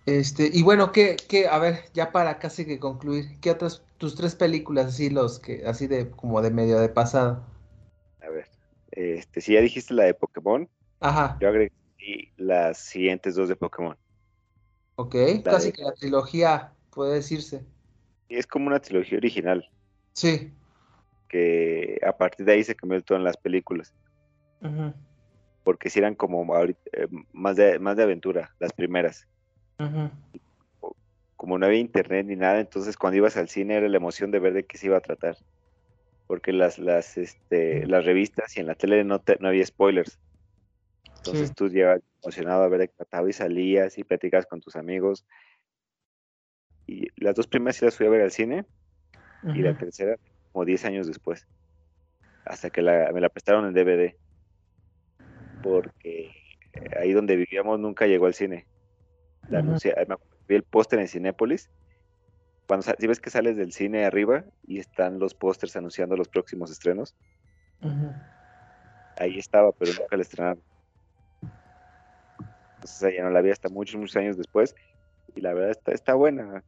Este, 0.06 0.50
y 0.54 0.62
bueno, 0.62 0.92
¿qué, 0.92 1.16
qué, 1.28 1.48
a 1.48 1.58
ver, 1.58 1.86
ya 1.94 2.12
para 2.12 2.38
casi 2.38 2.66
que 2.66 2.80
concluir, 2.80 3.40
¿qué 3.42 3.52
otras, 3.52 3.84
tus 3.98 4.16
tres 4.16 4.36
películas 4.36 4.88
así, 4.88 5.10
los 5.10 5.40
que, 5.40 5.66
así 5.66 5.88
de, 5.88 6.12
como 6.12 6.42
de 6.42 6.52
medio 6.52 6.80
de 6.80 6.90
pasada? 6.90 7.44
Este, 8.96 9.42
si 9.42 9.54
ya 9.54 9.62
dijiste 9.62 9.94
la 9.94 10.06
de 10.06 10.14
Pokémon, 10.14 10.70
Ajá, 11.02 11.38
yo 11.42 11.50
agregué 11.50 11.72
las 12.38 12.78
siguientes 12.80 13.36
dos 13.36 13.50
de 13.50 13.56
Pokémon. 13.56 13.98
ok, 14.96 15.16
La 15.44 15.52
casi 15.52 15.68
de- 15.68 15.74
que 15.74 15.84
la 15.84 15.94
trilogía, 15.94 16.74
puede 16.92 17.16
decirse. 17.16 17.66
Es 18.30 18.48
como 18.48 18.68
una 18.68 18.80
trilogía 18.80 19.18
original, 19.18 19.70
Sí. 20.14 20.52
que 21.28 22.00
a 22.06 22.16
partir 22.18 22.46
de 22.46 22.54
ahí 22.54 22.64
se 22.64 22.76
cambió 22.76 23.02
todo 23.04 23.18
en 23.18 23.24
las 23.24 23.38
películas, 23.38 23.94
Ujú, 24.62 24.94
porque 25.64 25.90
si 25.90 26.00
eran 26.00 26.16
como 26.16 26.56
ahorita, 26.56 26.80
eh, 26.94 27.08
más 27.34 27.56
de, 27.58 27.80
más 27.80 27.98
de 27.98 28.04
aventura, 28.04 28.50
las 28.60 28.72
primeras. 28.74 29.28
ujú. 29.80 30.10
Como 31.36 31.58
no 31.58 31.66
había 31.66 31.80
internet 31.80 32.26
ni 32.26 32.36
nada, 32.36 32.60
entonces 32.62 32.96
cuando 32.98 33.18
ibas 33.18 33.36
al 33.38 33.50
cine 33.50 33.76
era 33.76 33.90
la 33.90 33.98
emoción 33.98 34.32
de 34.32 34.40
ver 34.40 34.54
de 34.54 34.66
qué 34.66 34.78
se 34.78 34.88
iba 34.88 34.98
a 34.98 35.02
tratar. 35.02 35.36
Porque 36.28 36.52
las, 36.54 36.80
las, 36.80 37.18
este, 37.18 37.86
las 37.88 38.04
revistas 38.06 38.56
y 38.58 38.60
en 38.60 38.68
la 38.68 38.76
tele 38.76 39.04
no, 39.04 39.20
te- 39.22 39.38
no 39.40 39.48
había 39.50 39.66
spoilers. 39.66 40.20
Entonces 41.18 41.50
Sí. 41.50 41.54
tú 41.56 41.70
llegabas 41.70 42.02
emocionado 42.24 42.64
a 42.64 42.68
ver 42.68 42.88
trataba 42.90 43.30
y 43.30 43.34
salías 43.34 43.98
y 43.98 44.04
platicabas 44.04 44.46
con 44.48 44.60
tus 44.62 44.76
amigos. 44.76 45.26
Y 46.88 47.08
las 47.24 47.36
dos 47.36 47.48
primeras 47.48 47.78
sí 47.78 47.86
las 47.86 47.96
fui 47.98 48.06
a 48.06 48.10
ver 48.10 48.22
al 48.22 48.32
cine 48.32 48.66
y 49.44 49.62
la 49.62 49.76
tercera 49.78 50.18
como 50.52 50.66
10 50.66 50.86
años 50.86 51.08
después. 51.08 51.48
Hasta 52.46 52.70
que 52.70 52.82
la- 52.82 53.12
me 53.12 53.22
la 53.22 53.30
prestaron 53.30 53.66
en 53.68 53.74
DVD. 53.74 54.18
Porque 55.62 56.32
ahí 57.00 57.14
donde 57.14 57.36
vivíamos 57.36 57.80
nunca 57.80 58.06
llegó 58.08 58.26
al 58.28 58.34
cine. 58.34 58.68
La 59.50 59.60
Ujú. 59.60 59.70
anuncia- 59.70 59.96
me 60.08 60.16
vi 60.48 60.56
el 60.56 60.64
póster 60.64 61.00
en 61.00 61.08
Cinépolis. 61.08 61.70
Cuando 62.68 62.86
si 62.98 63.08
ves 63.08 63.20
que 63.20 63.30
sales 63.30 63.58
del 63.58 63.72
cine 63.72 64.06
arriba 64.06 64.44
y 64.66 64.80
están 64.80 65.20
los 65.20 65.34
pósters 65.34 65.76
anunciando 65.76 66.18
los 66.18 66.28
próximos 66.28 66.72
estrenos, 66.72 67.16
ahí 69.18 69.38
estaba, 69.38 69.72
pero 69.72 69.92
nunca 70.00 70.16
la 70.16 70.22
estrenaron. 70.24 70.62
Entonces 72.76 73.04
ella 73.04 73.24
no 73.24 73.30
la 73.30 73.42
vi 73.42 73.52
hasta 73.52 73.70
muchos, 73.70 74.00
muchos 74.00 74.16
años 74.16 74.38
después. 74.38 74.76
Y 75.36 75.42
la 75.42 75.54
verdad 75.54 75.72
está, 75.72 75.92
está 75.92 76.14
buena. 76.16 76.64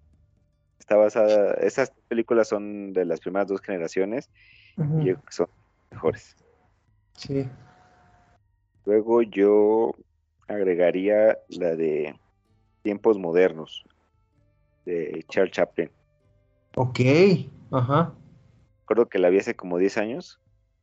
Está 0.79 0.95
basada, 0.95 1.53
esas 1.55 1.91
películas 2.07 2.47
son 2.47 2.93
de 2.93 3.05
las 3.05 3.19
primeras 3.19 3.47
dos 3.47 3.61
generaciones 3.61 4.29
y 4.77 5.05
yo 5.05 5.15
creo 5.15 5.21
que 5.23 5.33
son 5.33 5.47
mejores. 5.91 6.35
Sí. 7.13 7.49
Luego 8.85 9.21
yo 9.23 9.95
agregaría 10.47 11.39
la 11.49 11.75
de 11.75 12.15
Tiempos 12.83 13.17
Modernos 13.17 13.83
de 14.87 15.23
Charles 15.29 15.51
Chaplin. 15.53 15.91
Ok, 16.75 16.99
ajá, 17.71 18.13
Recuerdo 18.81 19.09
que 19.09 19.19
la 19.19 19.29
vi 19.29 19.39
hace 19.39 19.55
como 19.55 19.77
10 19.77 19.97
años. 19.97 20.39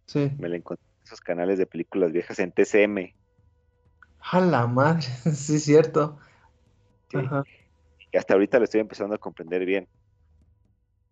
sí. 0.07 0.31
Me 0.38 0.49
la 0.49 0.57
encontré 0.57 0.85
en 0.85 1.05
esos 1.07 1.21
canales 1.21 1.59
de 1.59 1.67
películas 1.67 2.12
viejas 2.12 2.38
en 2.38 2.53
TCM. 2.53 3.14
A 4.31 4.40
la 4.40 4.67
madre, 4.67 5.03
sí, 5.35 5.57
es 5.57 5.64
cierto. 5.64 6.19
Sí. 7.11 7.19
Ajá. 7.19 7.45
Y 8.12 8.17
hasta 8.17 8.35
ahorita 8.35 8.59
la 8.59 8.64
estoy 8.64 8.81
empezando 8.81 9.14
a 9.14 9.19
comprender 9.19 9.64
bien. 9.64 9.88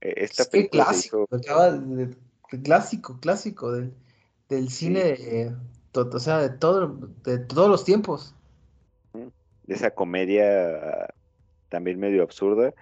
Eh, 0.00 0.14
Esta 0.16 0.42
Es 0.42 0.48
que 0.48 0.58
película 0.58 0.84
se 0.84 0.90
clásico, 0.90 1.26
hizo, 1.30 1.36
acaba 1.36 1.70
de- 1.72 2.06
de- 2.06 2.16
clásico, 2.62 3.18
clásico 3.20 3.72
del, 3.72 3.94
del 4.48 4.68
cine, 4.68 5.56
to- 5.92 6.10
o 6.12 6.18
sea, 6.18 6.38
de 6.38 6.50
todo, 6.50 6.98
de 7.24 7.38
todos 7.38 7.68
los 7.70 7.84
tiempos. 7.84 8.34
de 9.14 9.74
esa 9.74 9.90
comedia 9.92 11.11
también 11.72 11.98
medio 12.00 12.22
absurda, 12.22 12.74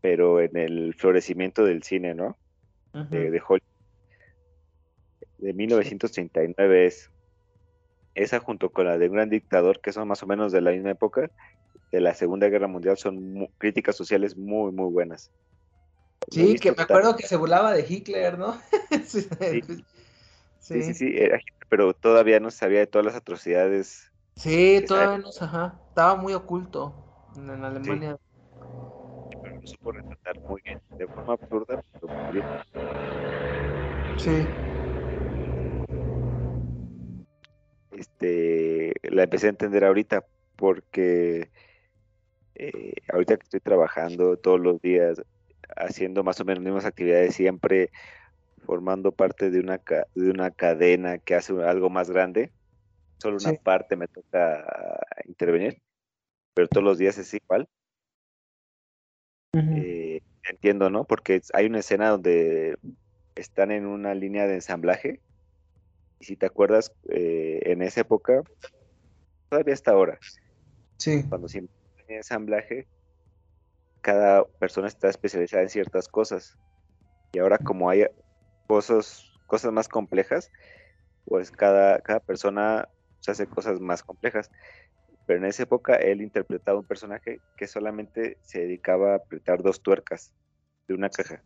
pero 0.00 0.40
en 0.40 0.56
el 0.56 0.94
florecimiento 0.94 1.64
del 1.64 1.82
cine, 1.82 2.14
¿no? 2.14 2.38
Ujú. 2.94 3.08
De, 3.10 3.30
de 3.30 3.38
Hollywood. 3.46 3.60
De 5.38 5.52
1939 5.52 6.86
es. 6.86 7.10
Esa 8.14 8.38
junto 8.38 8.70
con 8.70 8.86
la 8.86 8.96
de 8.96 9.08
Un 9.08 9.14
Gran 9.14 9.28
Dictador, 9.30 9.80
que 9.80 9.92
son 9.92 10.06
más 10.06 10.22
o 10.22 10.26
menos 10.26 10.52
de 10.52 10.60
la 10.60 10.70
misma 10.70 10.92
época, 10.92 11.30
de 11.90 12.00
la 12.00 12.14
Segunda 12.14 12.48
Guerra 12.48 12.68
Mundial, 12.68 12.96
son 12.96 13.48
críticas 13.58 13.96
sociales 13.96 14.36
muy, 14.36 14.72
muy 14.72 14.90
buenas. 14.92 15.32
Sí, 16.30 16.56
que 16.56 16.70
me 16.70 16.76
tan- 16.76 16.84
acuerdo 16.86 17.16
que 17.16 17.26
se 17.26 17.36
burlaba 17.36 17.72
de 17.72 17.84
Hitler, 17.88 18.38
¿no? 18.38 18.60
Sí, 19.06 19.22
Sí. 19.22 19.62
sí, 19.62 19.84
Sí, 20.60 20.82
sí, 20.82 20.94
sí, 20.94 21.12
era- 21.16 21.40
pero 21.68 21.92
todavía 21.94 22.40
no 22.40 22.50
sabía 22.50 22.80
de 22.80 22.86
todas 22.86 23.04
las 23.06 23.16
atrocidades. 23.16 24.12
Sí, 24.36 24.84
todavía 24.86 25.18
no, 25.18 25.30
ajá, 25.40 25.80
estaba 25.88 26.16
muy 26.16 26.34
oculto 26.34 26.94
en, 27.36 27.50
Alemania. 27.64 28.16
pero 29.40 29.54
lo 29.60 29.66
supo 29.66 29.92
retratar 29.92 30.36
muy 30.48 30.60
bien, 30.64 30.78
de 30.98 31.08
forma 31.08 31.34
absurda, 31.34 31.78
pero 32.00 32.12
muy 32.12 32.26
bien. 32.32 32.46
Sí, 34.16 34.48
Este, 37.90 38.92
la 39.04 39.22
empecé 39.24 39.46
a 39.46 39.50
entender 39.50 39.84
ahorita 39.84 40.26
porque 40.56 41.50
eh, 42.54 42.94
ahorita 43.12 43.36
que 43.36 43.44
estoy 43.44 43.60
trabajando 43.60 44.36
todos 44.38 44.60
los 44.60 44.80
días, 44.80 45.20
haciendo 45.76 46.22
más 46.24 46.40
o 46.40 46.44
menos 46.44 46.62
las 46.62 46.72
mismas 46.72 46.84
actividades 46.86 47.34
siempre, 47.34 47.90
formando 48.64 49.12
parte 49.12 49.50
de 49.50 49.60
una, 49.60 49.78
ca- 49.78 50.08
de 50.14 50.30
una 50.30 50.50
cadena 50.52 51.18
que 51.18 51.34
hace 51.36 51.54
algo 51.64 51.90
más 51.90 52.10
grande, 52.10 52.54
solo 53.20 53.38
una 53.38 53.52
Sí. 53.52 53.58
parte 53.64 53.96
me 53.96 54.08
toca 54.08 54.66
intervenir, 55.26 55.82
pero 56.54 56.68
todos 56.68 56.84
los 56.84 56.98
días 56.98 57.18
es 57.18 57.34
igual. 57.34 57.68
Eh, 59.52 60.20
entiendo, 60.48 60.90
¿no? 60.90 61.04
Porque 61.04 61.40
hay 61.52 61.66
una 61.66 61.80
escena 61.80 62.10
donde 62.10 62.78
están 63.34 63.70
en 63.70 63.86
una 63.86 64.14
línea 64.14 64.46
de 64.46 64.54
ensamblaje. 64.54 65.20
Y 66.20 66.24
si 66.24 66.36
te 66.36 66.46
acuerdas, 66.46 66.92
eh, 67.10 67.60
en 67.64 67.82
esa 67.82 68.00
época, 68.00 68.42
todavía 69.48 69.74
hasta 69.74 69.90
ahora, 69.90 70.18
sí, 70.96 71.24
cuando 71.28 71.48
se 71.48 71.58
el 71.58 71.68
ensamblaje, 72.08 72.86
cada 74.00 74.44
persona 74.44 74.88
está 74.88 75.08
especializada 75.08 75.62
en 75.62 75.70
ciertas 75.70 76.08
cosas. 76.08 76.56
Y 77.32 77.38
ahora 77.38 77.58
como 77.58 77.90
hay 77.90 78.06
cosas, 78.66 79.32
cosas 79.46 79.72
más 79.72 79.88
complejas, 79.88 80.50
pues 81.24 81.50
cada, 81.50 82.00
cada 82.00 82.20
persona 82.20 82.88
se 83.20 83.30
hace 83.30 83.46
cosas 83.46 83.80
más 83.80 84.02
complejas. 84.02 84.50
Pero 85.26 85.38
en 85.38 85.46
esa 85.46 85.62
época 85.62 85.94
él 85.96 86.20
interpretaba 86.20 86.78
un 86.78 86.86
personaje 86.86 87.40
que 87.56 87.66
solamente 87.66 88.38
se 88.42 88.60
dedicaba 88.60 89.12
a 89.12 89.16
apretar 89.16 89.62
dos 89.62 89.82
tuercas 89.82 90.32
de 90.86 90.94
una 90.94 91.08
caja. 91.08 91.42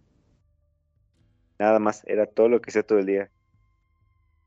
Nada 1.59 1.79
más, 1.79 2.03
era 2.07 2.27
todo 2.27 2.49
lo 2.49 2.61
que 2.61 2.71
hacía 2.71 2.83
todo 2.83 2.99
el 2.99 3.07
día. 3.07 3.31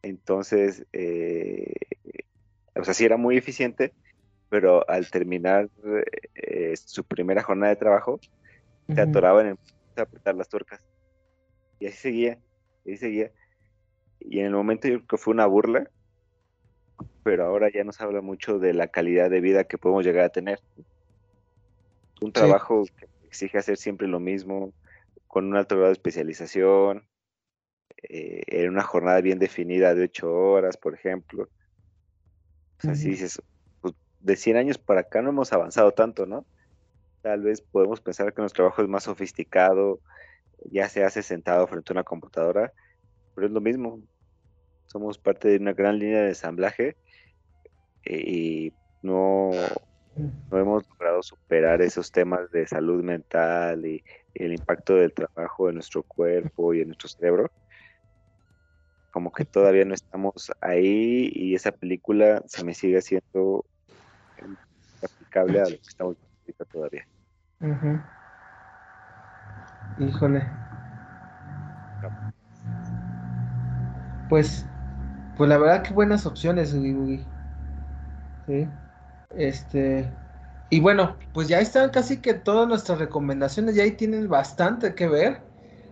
Entonces, 0.02 0.86
eh, 0.94 1.74
o 2.76 2.84
sea, 2.84 2.94
sí 2.94 3.06
era 3.06 3.18
muy 3.18 3.38
eficiente, 3.38 3.94
pero 4.50 4.90
al 4.90 5.10
terminar 5.12 5.70
eh, 6.36 6.76
su 6.76 7.04
primera 7.04 7.44
jornada 7.44 7.70
de 7.70 7.80
trabajo, 7.80 8.20
se 8.94 9.00
atoraba 9.00 9.42
en 9.42 9.48
el 9.48 9.60
de 9.96 10.02
apretar 10.02 10.36
las 10.36 10.50
tuercas. 10.50 10.82
Y 11.80 11.88
así 11.88 11.98
seguía, 11.98 12.40
y 12.86 12.94
así 12.94 12.98
seguía. 12.98 13.32
Y 14.20 14.40
en 14.40 14.48
el 14.48 14.52
momento 14.54 14.88
yo 14.88 14.98
creo 14.98 15.08
que 15.08 15.18
fue 15.18 15.34
una 15.34 15.46
burla, 15.46 15.90
pero 17.24 17.46
ahora 17.46 17.70
ya 17.74 17.84
nos 17.84 18.02
habla 18.02 18.22
mucho 18.22 18.60
de 18.60 18.74
la 18.74 18.88
calidad 18.90 19.30
de 19.30 19.42
vida 19.42 19.66
que 19.66 19.78
podemos 19.78 20.06
llegar 20.06 20.26
a 20.26 20.30
tener. 20.30 20.60
Un 22.22 22.32
trabajo 22.32 22.86
que 22.98 23.08
exige 23.24 23.58
hacer 23.58 23.76
siempre 23.78 24.08
lo 24.08 24.20
mismo, 24.22 24.74
con 25.28 25.46
un 25.48 25.58
alto 25.58 25.76
grado 25.76 25.88
de 25.90 25.94
especialización, 25.94 27.10
eh, 28.10 28.42
en 28.48 28.70
una 28.72 28.84
jornada 28.84 29.22
bien 29.22 29.40
definida 29.40 29.96
de 29.96 30.06
ocho 30.06 30.32
horas, 30.34 30.78
por 30.78 30.96
ejemplo. 30.96 31.50
O 32.80 32.84
sea, 32.84 32.96
si 32.96 33.10
Ujú. 33.10 33.12
dices, 33.12 33.42
pues, 33.80 33.94
de 34.20 34.36
100 34.36 34.58
años 34.58 34.78
para 34.78 35.02
acá 35.02 35.22
no 35.22 35.30
hemos 35.30 35.54
avanzado 35.54 35.92
tanto, 35.92 36.26
¿no? 36.26 36.48
Tal 37.22 37.42
vez 37.44 37.62
podemos 37.62 38.02
pensar 38.02 38.34
que 38.34 38.42
nuestro 38.42 38.66
trabajo 38.66 38.84
es 38.84 38.90
más 38.90 39.06
sofisticado, 39.06 40.02
ya 40.72 40.90
se 40.90 41.04
hace 41.06 41.24
sentado 41.24 41.68
frente 41.68 41.94
a 41.94 41.96
una 41.96 42.04
computadora, 42.06 42.74
pero 43.36 43.48
es 43.48 43.54
lo 43.54 43.62
mismo. 43.62 44.04
Somos 44.88 45.20
parte 45.20 45.50
de 45.50 45.58
una 45.58 45.74
gran 45.74 46.00
línea 46.00 46.22
de 46.24 46.30
ensamblaje 46.30 46.98
y 48.06 48.74
no, 49.02 49.52
no 50.16 50.58
hemos 50.58 50.88
logrado 50.90 51.24
superar 51.24 51.82
esos 51.82 52.12
temas 52.12 52.52
de 52.52 52.68
salud 52.68 53.04
mental 53.04 53.86
y, 53.86 54.04
el 54.34 54.54
impacto 54.54 54.96
del 54.96 55.14
trabajo 55.14 55.68
en 55.68 55.76
nuestro 55.76 56.04
cuerpo 56.04 56.74
y 56.74 56.80
en 56.80 56.88
nuestro 56.88 57.10
cerebro. 57.10 57.52
Como 59.12 59.32
que 59.34 59.44
todavía 59.44 59.84
no 59.84 59.94
estamos 59.94 60.50
ahí 60.62 61.30
y 61.34 61.54
esa 61.54 61.74
película 61.74 62.42
se 62.48 62.64
me 62.64 62.74
sigue 62.74 62.98
haciendo 62.98 63.66
aplicable 65.04 65.60
a 65.60 65.64
lo 65.64 65.72
que 65.72 65.82
estamos 65.86 66.16
viendo 66.46 66.66
todavía. 66.66 67.06
Híjole. 70.00 70.50
Pues, 74.30 74.66
pues 75.36 75.50
la 75.50 75.58
verdad 75.58 75.84
que 75.84 75.94
buenas 75.94 76.26
opciones, 76.26 76.74
Sí. 78.46 78.70
Este, 79.30 80.14
y 80.70 80.80
bueno, 80.80 81.18
pues 81.34 81.48
ya 81.48 81.60
están 81.60 81.90
casi 81.92 82.22
que 82.22 82.34
todas 82.34 82.68
nuestras 82.68 83.00
recomendaciones, 83.00 83.76
ya 83.76 83.84
ahí 83.84 83.92
tienen 83.92 84.28
bastante 84.30 84.96
que 84.96 85.08
ver. 85.08 85.42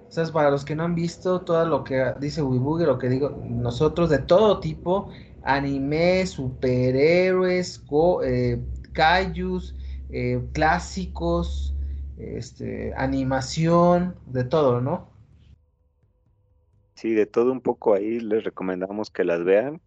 O 0.09 0.11
sea, 0.11 0.25
para 0.33 0.49
los 0.51 0.65
que 0.65 0.75
no 0.75 0.83
han 0.83 0.95
visto 0.95 1.41
todo 1.41 1.65
lo 1.65 1.83
que 1.83 2.13
dice 2.19 2.41
Wibugi, 2.41 2.85
lo 2.85 2.97
que 2.97 3.09
digo 3.09 3.29
nosotros, 3.43 4.09
de 4.09 4.19
todo 4.19 4.59
tipo, 4.59 5.09
anime, 5.41 6.25
superhéroes, 6.27 7.83
eh, 8.23 8.59
kaijus, 8.93 9.75
eh, 10.09 10.41
clásicos, 10.53 11.75
este, 12.17 12.93
animación, 12.97 14.15
de 14.25 14.43
todo, 14.45 14.81
¿no? 14.81 15.09
Sí, 16.95 17.13
de 17.13 17.25
todo 17.25 17.51
un 17.51 17.61
poco 17.61 17.93
ahí 17.95 18.19
les 18.19 18.43
recomendamos 18.43 19.09
que 19.09 19.23
las 19.23 19.43
vean. 19.43 19.81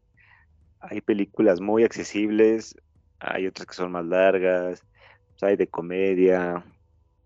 Hay 0.82 1.00
películas 1.00 1.60
muy 1.60 1.84
accesibles, 1.84 2.74
hay 3.20 3.46
otras 3.46 3.66
que 3.66 3.74
son 3.74 3.92
más 3.92 4.04
largas, 4.04 4.84
pues, 5.30 5.42
hay 5.42 5.56
de 5.56 5.68
comedia, 5.68 6.64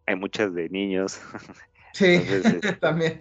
hay 0.06 0.16
muchas 0.16 0.54
de 0.54 0.68
niños. 0.68 1.20
Sí, 1.92 2.04
este, 2.28 2.74
también. 2.74 3.18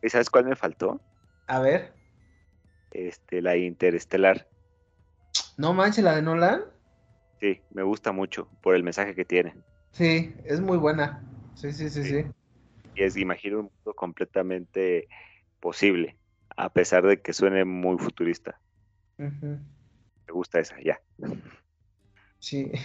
¿Y 0.00 0.08
sabes 0.08 0.30
cuál 0.30 0.44
me 0.44 0.54
faltó? 0.54 1.00
A 1.48 1.58
ver. 1.58 1.94
Este, 2.92 3.42
la 3.42 3.56
Interestelar. 3.56 4.46
No 5.56 5.74
manches, 5.74 6.04
la 6.04 6.14
de 6.14 6.22
Nolan. 6.22 6.62
Sí, 7.40 7.60
me 7.70 7.82
gusta 7.82 8.12
mucho 8.12 8.48
por 8.62 8.76
el 8.76 8.84
mensaje 8.84 9.16
que 9.16 9.24
tiene. 9.24 9.56
Sí, 9.90 10.32
es 10.44 10.60
muy 10.60 10.78
buena. 10.78 11.20
Sí, 11.56 11.72
sí, 11.72 11.90
sí, 11.90 12.04
sí. 12.04 12.24
Y 12.94 13.02
es, 13.02 13.16
imagino, 13.16 13.58
un 13.58 13.64
mundo 13.64 13.94
completamente 13.96 15.08
posible, 15.58 16.16
a 16.56 16.72
pesar 16.72 17.04
de 17.04 17.20
que 17.20 17.32
suene 17.32 17.64
muy 17.64 17.98
futurista. 17.98 18.60
Me 19.18 20.32
gusta 20.32 20.60
esa, 20.60 20.76
ya. 20.82 21.00
Sí. 22.38 22.70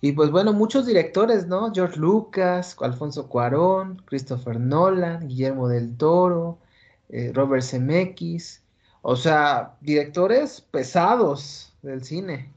Y 0.00 0.12
pues 0.12 0.30
bueno, 0.30 0.52
muchos 0.52 0.86
directores, 0.86 1.48
¿no? 1.48 1.72
George 1.74 1.98
Lucas, 1.98 2.76
Alfonso 2.80 3.28
Cuarón, 3.28 4.00
Christopher 4.04 4.60
Nolan, 4.60 5.26
Guillermo 5.26 5.66
del 5.66 5.96
Toro, 5.96 6.60
eh, 7.08 7.32
Robert 7.34 7.64
Zemeckis. 7.64 8.62
O 9.02 9.16
sea, 9.16 9.74
directores 9.80 10.60
pesados 10.60 11.76
del 11.82 12.04
cine. 12.04 12.52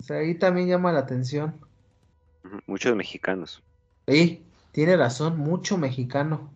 O 0.00 0.02
sea, 0.02 0.18
ahí 0.18 0.34
también 0.34 0.68
llama 0.68 0.92
la 0.92 0.98
atención. 0.98 1.54
Muchos 2.66 2.94
mexicanos. 2.94 3.62
Sí, 4.06 4.44
tiene 4.72 4.98
razón, 4.98 5.38
mucho 5.38 5.78
mexicano. 5.78 6.50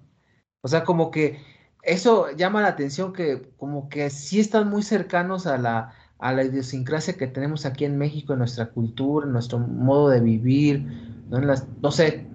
O 0.60 0.68
sea, 0.68 0.84
como 0.84 1.10
que 1.10 1.40
eso 1.82 2.30
llama 2.36 2.62
la 2.62 2.68
atención 2.68 3.12
que 3.12 3.50
como 3.56 3.88
que 3.88 4.10
sí 4.10 4.40
están 4.40 4.68
muy 4.68 4.82
cercanos 4.82 5.46
a 5.46 5.58
la, 5.58 5.92
a 6.18 6.32
la 6.32 6.44
idiosincrasia 6.44 7.16
que 7.16 7.26
tenemos 7.26 7.64
aquí 7.66 7.84
en 7.84 7.98
México, 7.98 8.32
en 8.32 8.40
nuestra 8.40 8.70
cultura, 8.70 9.26
en 9.26 9.32
nuestro 9.32 9.58
modo 9.58 10.08
de 10.10 10.20
vivir, 10.20 10.86
no, 11.30 11.90
sé, 11.90 12.26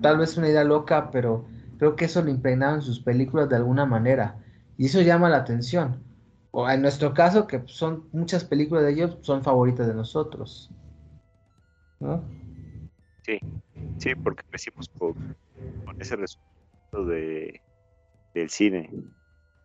tal 0.00 0.18
vez 0.18 0.36
una 0.36 0.48
idea 0.48 0.64
loca, 0.64 1.10
pero 1.10 1.46
creo 1.78 1.96
que 1.96 2.04
eso 2.04 2.22
lo 2.22 2.30
impregnaron 2.30 2.76
en 2.76 2.82
sus 2.82 3.00
películas 3.00 3.48
de 3.48 3.56
alguna 3.56 3.86
manera. 3.86 4.36
Y 4.76 4.86
eso 4.86 5.00
llama 5.00 5.28
la 5.28 5.38
atención. 5.38 6.02
O 6.50 6.68
en 6.68 6.82
nuestro 6.82 7.14
caso, 7.14 7.46
que 7.46 7.62
son 7.66 8.08
muchas 8.12 8.44
películas 8.44 8.84
de 8.84 8.92
ellos, 8.92 9.18
son 9.22 9.42
favoritas 9.42 9.86
de 9.86 9.94
nosotros. 9.94 10.70
¿No? 12.00 12.22
Sí, 13.22 13.38
sí, 13.98 14.14
porque 14.16 14.42
crecimos 14.50 14.88
con, 14.98 15.14
con 15.84 16.00
ese 16.00 16.16
resultado 16.16 17.06
de, 17.06 17.62
del 18.34 18.50
cine. 18.50 18.90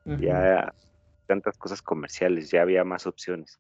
Ya 0.06 0.74
tantas 1.26 1.58
cosas 1.58 1.82
comerciales, 1.82 2.50
ya 2.50 2.62
había 2.62 2.84
más 2.84 3.06
opciones. 3.06 3.60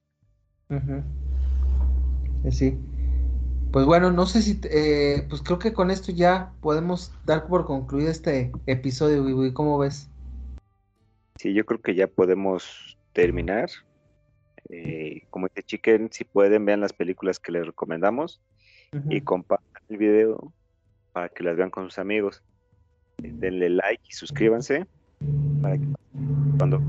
Eh, 0.69 2.51
sí. 2.51 2.79
Pues 3.71 3.85
bueno, 3.85 4.11
no 4.11 4.25
sé 4.25 4.41
si, 4.41 4.61
eh, 4.63 5.25
pues 5.29 5.41
creo 5.41 5.59
que 5.59 5.73
con 5.73 5.91
esto 5.91 6.13
ya 6.13 6.53
podemos 6.61 7.13
dar 7.25 7.47
por 7.47 7.65
concluido 7.65 8.09
este 8.09 8.51
episodio, 8.65 9.45
y 9.45 9.53
¿cómo 9.53 9.77
ves? 9.77 10.09
Sí, 11.35 11.53
yo 11.53 11.65
creo 11.65 11.81
que 11.81 11.93
ya 11.93 12.07
podemos 12.07 12.97
terminar. 13.11 13.69
Eh, 14.69 15.23
como 15.29 15.47
dice 15.47 15.63
Chicken, 15.63 16.09
si 16.11 16.23
pueden, 16.23 16.65
vean 16.65 16.79
las 16.79 16.93
películas 16.93 17.39
que 17.39 17.51
les 17.51 17.65
recomendamos 17.65 18.41
y 19.09 19.21
compartan 19.21 19.83
el 19.89 19.97
video 19.97 20.53
para 21.11 21.27
que 21.27 21.43
las 21.43 21.57
vean 21.57 21.69
con 21.69 21.83
sus 21.83 21.99
amigos. 21.99 22.41
Denle 23.17 23.69
like 23.69 24.03
y 24.09 24.13
suscríbanse 24.13 24.85
para 25.61 25.77
que 25.77 25.85
cuando 26.57 26.81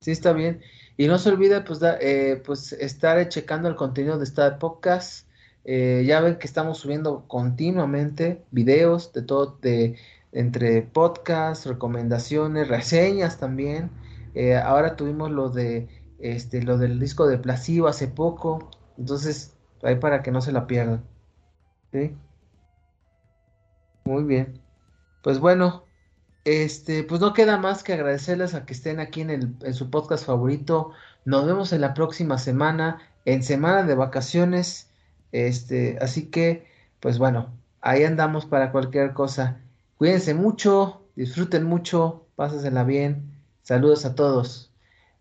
Sí, 0.00 0.10
está 0.10 0.32
bien. 0.34 0.60
Y 0.96 1.06
no 1.06 1.18
se 1.18 1.30
olvide, 1.30 1.62
pues, 1.62 1.80
eh, 1.82 2.42
pues 2.44 2.72
estar 2.74 3.26
checando 3.28 3.68
el 3.68 3.74
contenido 3.74 4.18
de 4.18 4.24
esta 4.24 4.58
podcast. 4.58 5.26
Eh, 5.64 6.04
ya 6.06 6.20
ven 6.20 6.36
que 6.36 6.46
estamos 6.46 6.78
subiendo 6.78 7.24
continuamente 7.26 8.44
videos 8.50 9.12
de 9.14 9.22
todo, 9.22 9.58
de 9.62 9.96
entre 10.32 10.82
podcasts, 10.82 11.64
recomendaciones, 11.66 12.68
reseñas 12.68 13.40
también. 13.40 13.90
Eh, 14.34 14.56
ahora 14.56 14.96
tuvimos 14.96 15.30
lo 15.30 15.48
de 15.48 15.88
este, 16.18 16.62
lo 16.62 16.76
del 16.76 17.00
disco 17.00 17.26
de 17.26 17.38
Placebo 17.38 17.88
hace 17.88 18.08
poco. 18.08 18.70
Entonces, 18.98 19.56
ahí 19.82 19.96
para 19.96 20.22
que 20.22 20.30
no 20.30 20.42
se 20.42 20.52
la 20.52 20.66
pierdan. 20.66 21.02
¿Sí? 21.94 22.12
Muy 24.04 24.24
bien. 24.24 24.60
Pues 25.22 25.38
bueno, 25.38 25.84
este, 26.44 27.04
pues 27.04 27.20
no 27.20 27.32
queda 27.32 27.56
más 27.56 27.84
que 27.84 27.92
agradecerles 27.92 28.54
a 28.54 28.66
que 28.66 28.72
estén 28.72 28.98
aquí 28.98 29.20
en, 29.20 29.30
el, 29.30 29.54
en 29.62 29.74
su 29.74 29.90
podcast 29.90 30.26
favorito. 30.26 30.90
Nos 31.24 31.46
vemos 31.46 31.72
en 31.72 31.82
la 31.82 31.94
próxima 31.94 32.36
semana, 32.38 32.98
en 33.26 33.44
semana 33.44 33.84
de 33.84 33.94
vacaciones. 33.94 34.90
Este, 35.30 35.96
así 36.00 36.30
que, 36.32 36.66
pues 36.98 37.18
bueno, 37.18 37.54
ahí 37.80 38.02
andamos 38.02 38.44
para 38.44 38.72
cualquier 38.72 39.12
cosa. 39.12 39.60
Cuídense 39.96 40.34
mucho, 40.34 41.00
disfruten 41.14 41.62
mucho, 41.62 42.26
pásensela 42.34 42.82
bien. 42.82 43.40
Saludos 43.62 44.04
a 44.04 44.16
todos. 44.16 44.72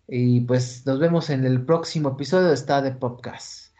Y 0.08 0.42
pues 0.42 0.88
nos 0.88 0.98
vemos 0.98 1.30
en 1.30 1.46
el 1.46 1.64
próximo 1.64 2.10
episodio 2.10 2.48
de 2.48 2.56
Esta 2.56 2.82
de 2.82 2.94
Podcast. 2.94 3.76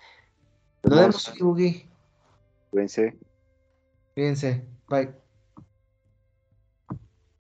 Nos 0.84 1.00
vemos, 1.00 1.34
Yugi. 1.40 1.90
Cuídense. 2.74 3.14
Cuídense. 4.16 4.68
Bye. 4.90 5.23